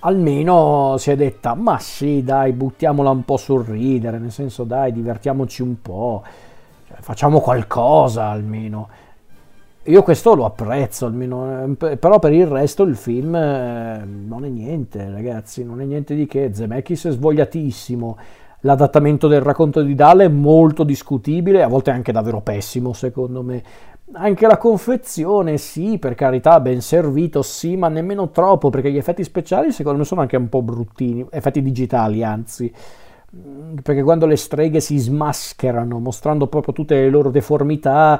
almeno 0.00 0.96
si 0.98 1.10
è 1.12 1.16
detta, 1.16 1.54
ma 1.54 1.78
sì 1.78 2.24
dai, 2.24 2.52
buttiamola 2.52 3.10
un 3.10 3.24
po' 3.24 3.36
sul 3.36 3.64
ridere, 3.64 4.18
nel 4.18 4.32
senso 4.32 4.64
dai, 4.64 4.92
divertiamoci 4.92 5.62
un 5.62 5.80
po', 5.80 6.22
cioè, 6.88 6.96
facciamo 7.00 7.40
qualcosa 7.40 8.26
almeno. 8.26 8.88
Io 9.86 10.02
questo 10.02 10.34
lo 10.34 10.46
apprezzo 10.46 11.04
almeno, 11.06 11.76
eh, 11.78 11.96
però 11.98 12.18
per 12.18 12.32
il 12.32 12.46
resto 12.46 12.84
il 12.84 12.96
film 12.96 13.34
eh, 13.34 14.02
non 14.04 14.44
è 14.44 14.48
niente, 14.48 15.10
ragazzi, 15.10 15.62
non 15.62 15.80
è 15.82 15.84
niente 15.84 16.14
di 16.14 16.26
che. 16.26 16.50
Zemeckis 16.54 17.06
è 17.06 17.10
svogliatissimo, 17.10 18.16
L'adattamento 18.64 19.28
del 19.28 19.42
racconto 19.42 19.82
di 19.82 19.94
Dale 19.94 20.24
è 20.24 20.28
molto 20.28 20.84
discutibile, 20.84 21.62
a 21.62 21.68
volte 21.68 21.90
anche 21.90 22.12
davvero 22.12 22.40
pessimo 22.40 22.94
secondo 22.94 23.42
me. 23.42 23.62
Anche 24.12 24.46
la 24.46 24.56
confezione, 24.56 25.58
sì, 25.58 25.98
per 25.98 26.14
carità, 26.14 26.60
ben 26.60 26.80
servito, 26.80 27.42
sì, 27.42 27.76
ma 27.76 27.88
nemmeno 27.88 28.30
troppo, 28.30 28.70
perché 28.70 28.90
gli 28.90 28.96
effetti 28.96 29.22
speciali 29.22 29.70
secondo 29.70 29.98
me 29.98 30.04
sono 30.06 30.22
anche 30.22 30.38
un 30.38 30.48
po' 30.48 30.62
bruttini, 30.62 31.26
effetti 31.30 31.60
digitali 31.60 32.24
anzi, 32.24 32.72
mm, 33.36 33.76
perché 33.82 34.02
quando 34.02 34.24
le 34.24 34.36
streghe 34.36 34.80
si 34.80 34.96
smascherano, 34.96 35.98
mostrando 35.98 36.46
proprio 36.46 36.72
tutte 36.72 36.94
le 36.94 37.10
loro 37.10 37.30
deformità, 37.30 38.18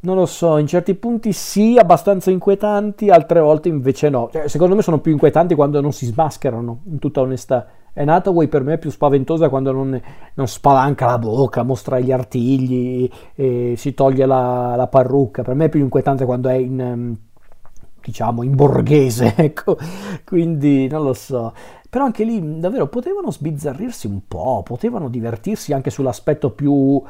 non 0.00 0.16
lo 0.16 0.26
so, 0.26 0.58
in 0.58 0.66
certi 0.66 0.94
punti 0.94 1.32
sì, 1.32 1.78
abbastanza 1.78 2.30
inquietanti, 2.30 3.08
altre 3.08 3.40
volte 3.40 3.68
invece 3.68 4.10
no. 4.10 4.28
Cioè, 4.30 4.46
secondo 4.48 4.74
me 4.74 4.82
sono 4.82 4.98
più 5.00 5.12
inquietanti 5.12 5.54
quando 5.54 5.80
non 5.80 5.92
si 5.92 6.04
smascherano, 6.04 6.80
in 6.84 6.98
tutta 6.98 7.22
onestà. 7.22 7.66
È 7.92 8.04
Hathaway 8.04 8.46
per 8.46 8.62
me 8.62 8.78
più 8.78 8.90
spaventosa 8.90 9.48
quando 9.48 9.72
non, 9.72 10.00
non, 10.34 10.46
spalanca 10.46 11.06
la 11.06 11.18
bocca, 11.18 11.62
mostra 11.64 11.98
gli 11.98 12.12
artigli 12.12 13.10
si 13.74 13.94
toglie 13.94 14.26
la, 14.26 14.74
la 14.76 14.86
parrucca. 14.86 15.42
Per 15.42 15.54
me 15.54 15.66
è 15.66 15.68
più 15.68 15.80
inquietante 15.80 16.24
quando 16.24 16.48
è 16.48 16.54
in, 16.54 16.80
ehm, 16.80 17.16
diciamo, 18.02 18.42
in 18.42 18.54
borghese, 18.54 19.34
ecco. 19.36 19.76
Quindi 20.24 20.88
non 20.88 21.02
lo 21.02 21.12
so. 21.12 21.52
Però 21.88 22.04
anche 22.04 22.24
lì 22.24 22.60
davvero 22.60 22.86
potevano 22.86 23.32
sbizzarrirsi 23.32 24.06
un 24.06 24.20
po', 24.28 24.62
potevano 24.64 25.08
divertirsi 25.08 25.72
anche 25.72 25.90
sull'aspetto 25.90 26.50
più... 26.50 27.02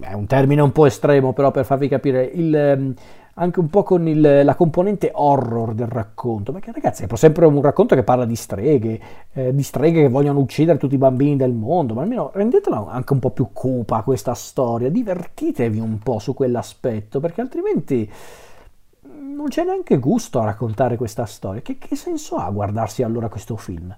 È 0.00 0.12
un 0.14 0.26
termine 0.26 0.62
un 0.62 0.72
po' 0.72 0.86
estremo, 0.86 1.32
però 1.34 1.50
per 1.50 1.66
farvi 1.66 1.86
capire, 1.88 2.24
il 2.24 2.54
ehm, 2.54 2.94
anche 3.34 3.60
un 3.60 3.68
po' 3.68 3.82
con 3.82 4.06
il, 4.06 4.42
la 4.44 4.54
componente 4.54 5.10
horror 5.14 5.74
del 5.74 5.86
racconto, 5.86 6.52
perché 6.52 6.70
ragazzi 6.72 7.04
è 7.04 7.16
sempre 7.16 7.46
un 7.46 7.62
racconto 7.62 7.94
che 7.94 8.02
parla 8.02 8.24
di 8.24 8.36
streghe, 8.36 9.00
eh, 9.32 9.54
di 9.54 9.62
streghe 9.62 10.02
che 10.02 10.08
vogliono 10.08 10.40
uccidere 10.40 10.78
tutti 10.78 10.94
i 10.94 10.98
bambini 10.98 11.36
del 11.36 11.52
mondo, 11.52 11.94
ma 11.94 12.02
almeno 12.02 12.30
rendetela 12.34 12.86
anche 12.88 13.12
un 13.12 13.20
po' 13.20 13.30
più 13.30 13.48
cupa 13.52 14.02
questa 14.02 14.34
storia, 14.34 14.90
divertitevi 14.90 15.78
un 15.78 15.98
po' 15.98 16.18
su 16.18 16.34
quell'aspetto, 16.34 17.20
perché 17.20 17.40
altrimenti 17.40 18.10
non 19.34 19.48
c'è 19.48 19.64
neanche 19.64 19.98
gusto 19.98 20.40
a 20.40 20.44
raccontare 20.44 20.96
questa 20.96 21.24
storia. 21.24 21.62
Che, 21.62 21.78
che 21.78 21.96
senso 21.96 22.36
ha 22.36 22.50
guardarsi 22.50 23.02
allora 23.02 23.28
questo 23.28 23.56
film? 23.56 23.96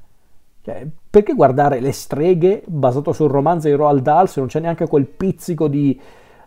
Cioè, 0.62 0.87
perché 1.11 1.35
guardare 1.35 1.81
Le 1.81 1.92
streghe 1.92 2.62
basato 2.66 3.12
sul 3.12 3.29
romanzo 3.29 3.68
di 3.68 3.75
Roald 3.75 4.01
Dahl 4.01 4.29
se 4.29 4.40
non 4.40 4.49
c'è 4.49 4.61
neanche 4.61 4.88
quel 4.88 5.05
pizzico 5.05 5.68
di, 5.68 6.01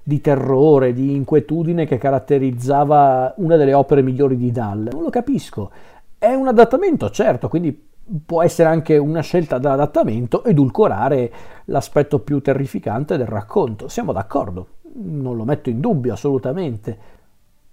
di 0.07 0.21
terrore, 0.21 0.93
di 0.93 1.15
inquietudine 1.15 1.85
che 1.85 1.97
caratterizzava 1.97 3.33
una 3.39 3.57
delle 3.57 3.73
opere 3.73 4.01
migliori 4.01 4.37
di 4.37 4.53
Dahl? 4.53 4.87
Non 4.89 5.01
lo 5.01 5.09
capisco. 5.09 5.69
È 6.17 6.33
un 6.33 6.47
adattamento, 6.47 7.09
certo, 7.09 7.49
quindi 7.49 7.77
può 8.25 8.41
essere 8.41 8.69
anche 8.69 8.97
una 8.97 9.19
scelta 9.19 9.57
d'adattamento 9.57 10.45
edulcorare 10.45 11.29
l'aspetto 11.65 12.19
più 12.19 12.39
terrificante 12.39 13.17
del 13.17 13.27
racconto. 13.27 13.89
Siamo 13.89 14.13
d'accordo, 14.13 14.67
non 14.93 15.35
lo 15.35 15.43
metto 15.43 15.69
in 15.69 15.81
dubbio 15.81 16.13
assolutamente. 16.13 16.97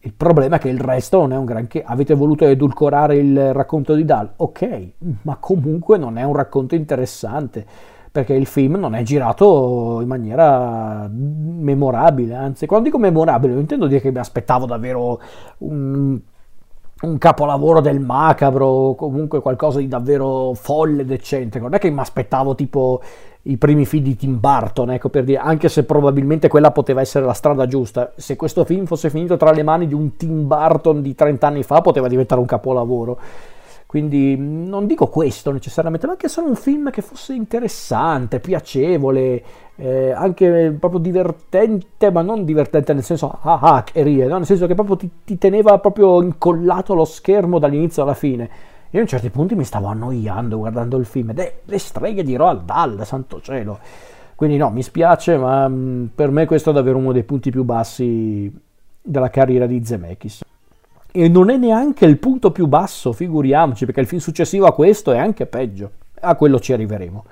Il 0.01 0.13
problema 0.13 0.57
è 0.57 0.59
che 0.59 0.71
il 0.71 0.81
resto 0.81 1.21
non 1.21 1.35
è 1.35 1.37
un 1.37 1.45
granché. 1.45 1.85
Avete 1.85 2.15
voluto 2.15 2.47
edulcorare 2.47 3.17
il 3.17 3.53
racconto 3.53 3.95
di 3.95 4.05
Dal? 4.05 4.29
Ok, 4.39 4.89
ma 5.23 5.37
comunque 5.37 5.99
non 5.99 6.19
è 6.19 6.25
un 6.25 6.35
racconto 6.35 6.75
interessante 6.75 7.93
perché 8.15 8.33
il 8.35 8.47
film 8.47 8.77
non 8.77 8.95
è 8.95 9.03
girato 9.03 9.99
in 10.01 10.07
maniera 10.07 11.11
memorabile. 11.11 12.37
Anzi, 12.37 12.65
quando 12.65 12.87
dico 12.87 12.97
memorabile, 12.97 13.55
non 13.55 13.63
intendo 13.63 13.89
dire 13.89 14.01
che 14.01 14.13
mi 14.13 14.19
aspettavo 14.19 14.67
davvero 14.67 15.21
un 15.59 16.21
un 17.03 17.19
capolavoro 17.19 17.81
del 17.81 18.01
macabro 18.01 18.67
o 18.67 18.95
comunque 18.95 19.41
qualcosa 19.41 19.79
di 19.79 19.89
davvero 19.89 20.53
folle, 20.55 21.05
decente. 21.05 21.59
Non 21.59 21.75
è 21.75 21.79
che 21.79 21.91
mi 21.91 22.01
aspettavo 22.01 22.55
tipo 22.55 23.03
i 23.43 23.59
primi 23.59 23.85
film 23.85 24.05
di 24.05 24.17
Tim 24.17 24.41
Burton, 24.41 24.93
ecco 24.93 25.11
per 25.11 25.25
dire, 25.25 25.39
anche 25.39 25.69
se 25.69 25.85
probabilmente 25.85 26.49
quella 26.49 26.71
poteva 26.71 27.03
essere 27.03 27.27
la 27.27 27.35
strada 27.35 27.67
giusta. 27.67 28.13
Se 28.17 28.37
questo 28.37 28.65
film 28.65 28.87
fosse 28.87 29.11
finito 29.11 29.37
tra 29.37 29.53
le 29.53 29.63
mani 29.63 29.87
di 29.87 29.95
un 29.95 30.17
Tim 30.17 30.47
Burton 30.47 31.03
di 31.03 31.15
30 31.15 31.47
anni 31.47 31.63
fa, 31.63 31.81
poteva 31.83 32.09
diventare 32.09 32.41
un 32.41 32.47
capolavoro. 32.47 33.19
Quindi 33.95 34.35
non 34.37 34.89
dico 34.89 35.07
questo 35.07 35.53
necessariamente, 35.53 36.07
ma 36.07 36.15
anche 36.15 36.27
solo 36.27 36.49
un 36.49 36.57
film 36.57 36.91
che 36.91 37.01
fosse 37.01 37.33
interessante, 37.33 38.41
piacevole, 38.41 39.45
eh, 39.77 40.11
anche 40.11 40.77
proprio 40.81 40.99
divertente, 40.99 42.11
ma 42.11 42.21
non 42.21 42.45
divertente 42.45 42.93
nel 42.93 43.05
senso 43.05 43.39
ah 43.41 43.61
ah 43.61 43.85
che 43.85 44.03
ride, 44.03 44.27
no? 44.27 44.39
nel 44.39 44.47
senso 44.47 44.67
che 44.67 44.75
proprio 44.75 44.97
ti, 44.97 45.09
ti 45.23 45.39
teneva 45.39 45.79
proprio 45.79 46.21
incollato 46.23 46.93
allo 46.93 47.05
schermo 47.05 47.61
dall'inizio 47.61 48.03
alla 48.03 48.15
fine. 48.15 48.51
Io 48.91 49.01
a 49.01 49.07
certi 49.07 49.31
punti 49.31 49.55
mi 49.55 49.63
stavo 49.63 49.87
annoiando 49.87 50.59
guardando 50.59 50.97
il 50.97 51.05
film, 51.05 51.31
ed 51.31 51.39
è 51.39 51.59
le 51.65 51.79
streghe 51.79 52.25
di 52.25 52.35
Roald 52.35 52.65
Dahl, 52.65 53.07
santo 53.07 53.41
cielo. 53.41 53.79
Quindi 54.35 54.57
no, 54.57 54.71
mi 54.71 54.83
spiace, 54.83 55.37
ma 55.39 55.69
mm, 55.69 56.07
per 56.17 56.33
me 56.33 56.47
questo 56.47 56.71
è 56.71 56.73
davvero 56.73 56.99
uno 56.99 57.13
dei 57.13 57.23
punti 57.23 57.53
più 57.53 57.63
bassi 57.63 58.53
della 59.01 59.31
carriera 59.31 59.67
di 59.67 59.85
Zemeckis 59.85 60.43
e 61.17 61.29
non 61.29 61.49
è 61.49 61.57
neanche 61.57 62.07
il 62.07 62.19
punto 62.19 62.51
più 62.51 62.67
basso, 62.67 63.13
figuriamoci, 63.13 63.85
perché 63.85 64.01
il 64.01 64.09
film 64.09 64.21
successivo 64.21 64.67
a 64.67 64.75
questo 64.75 65.13
è 65.13 65.19
anche 65.19 65.47
peggio. 65.47 65.93
A 66.23 66.35
quello 66.35 66.59
ci 66.59 66.73
arriveremo. 66.73 67.25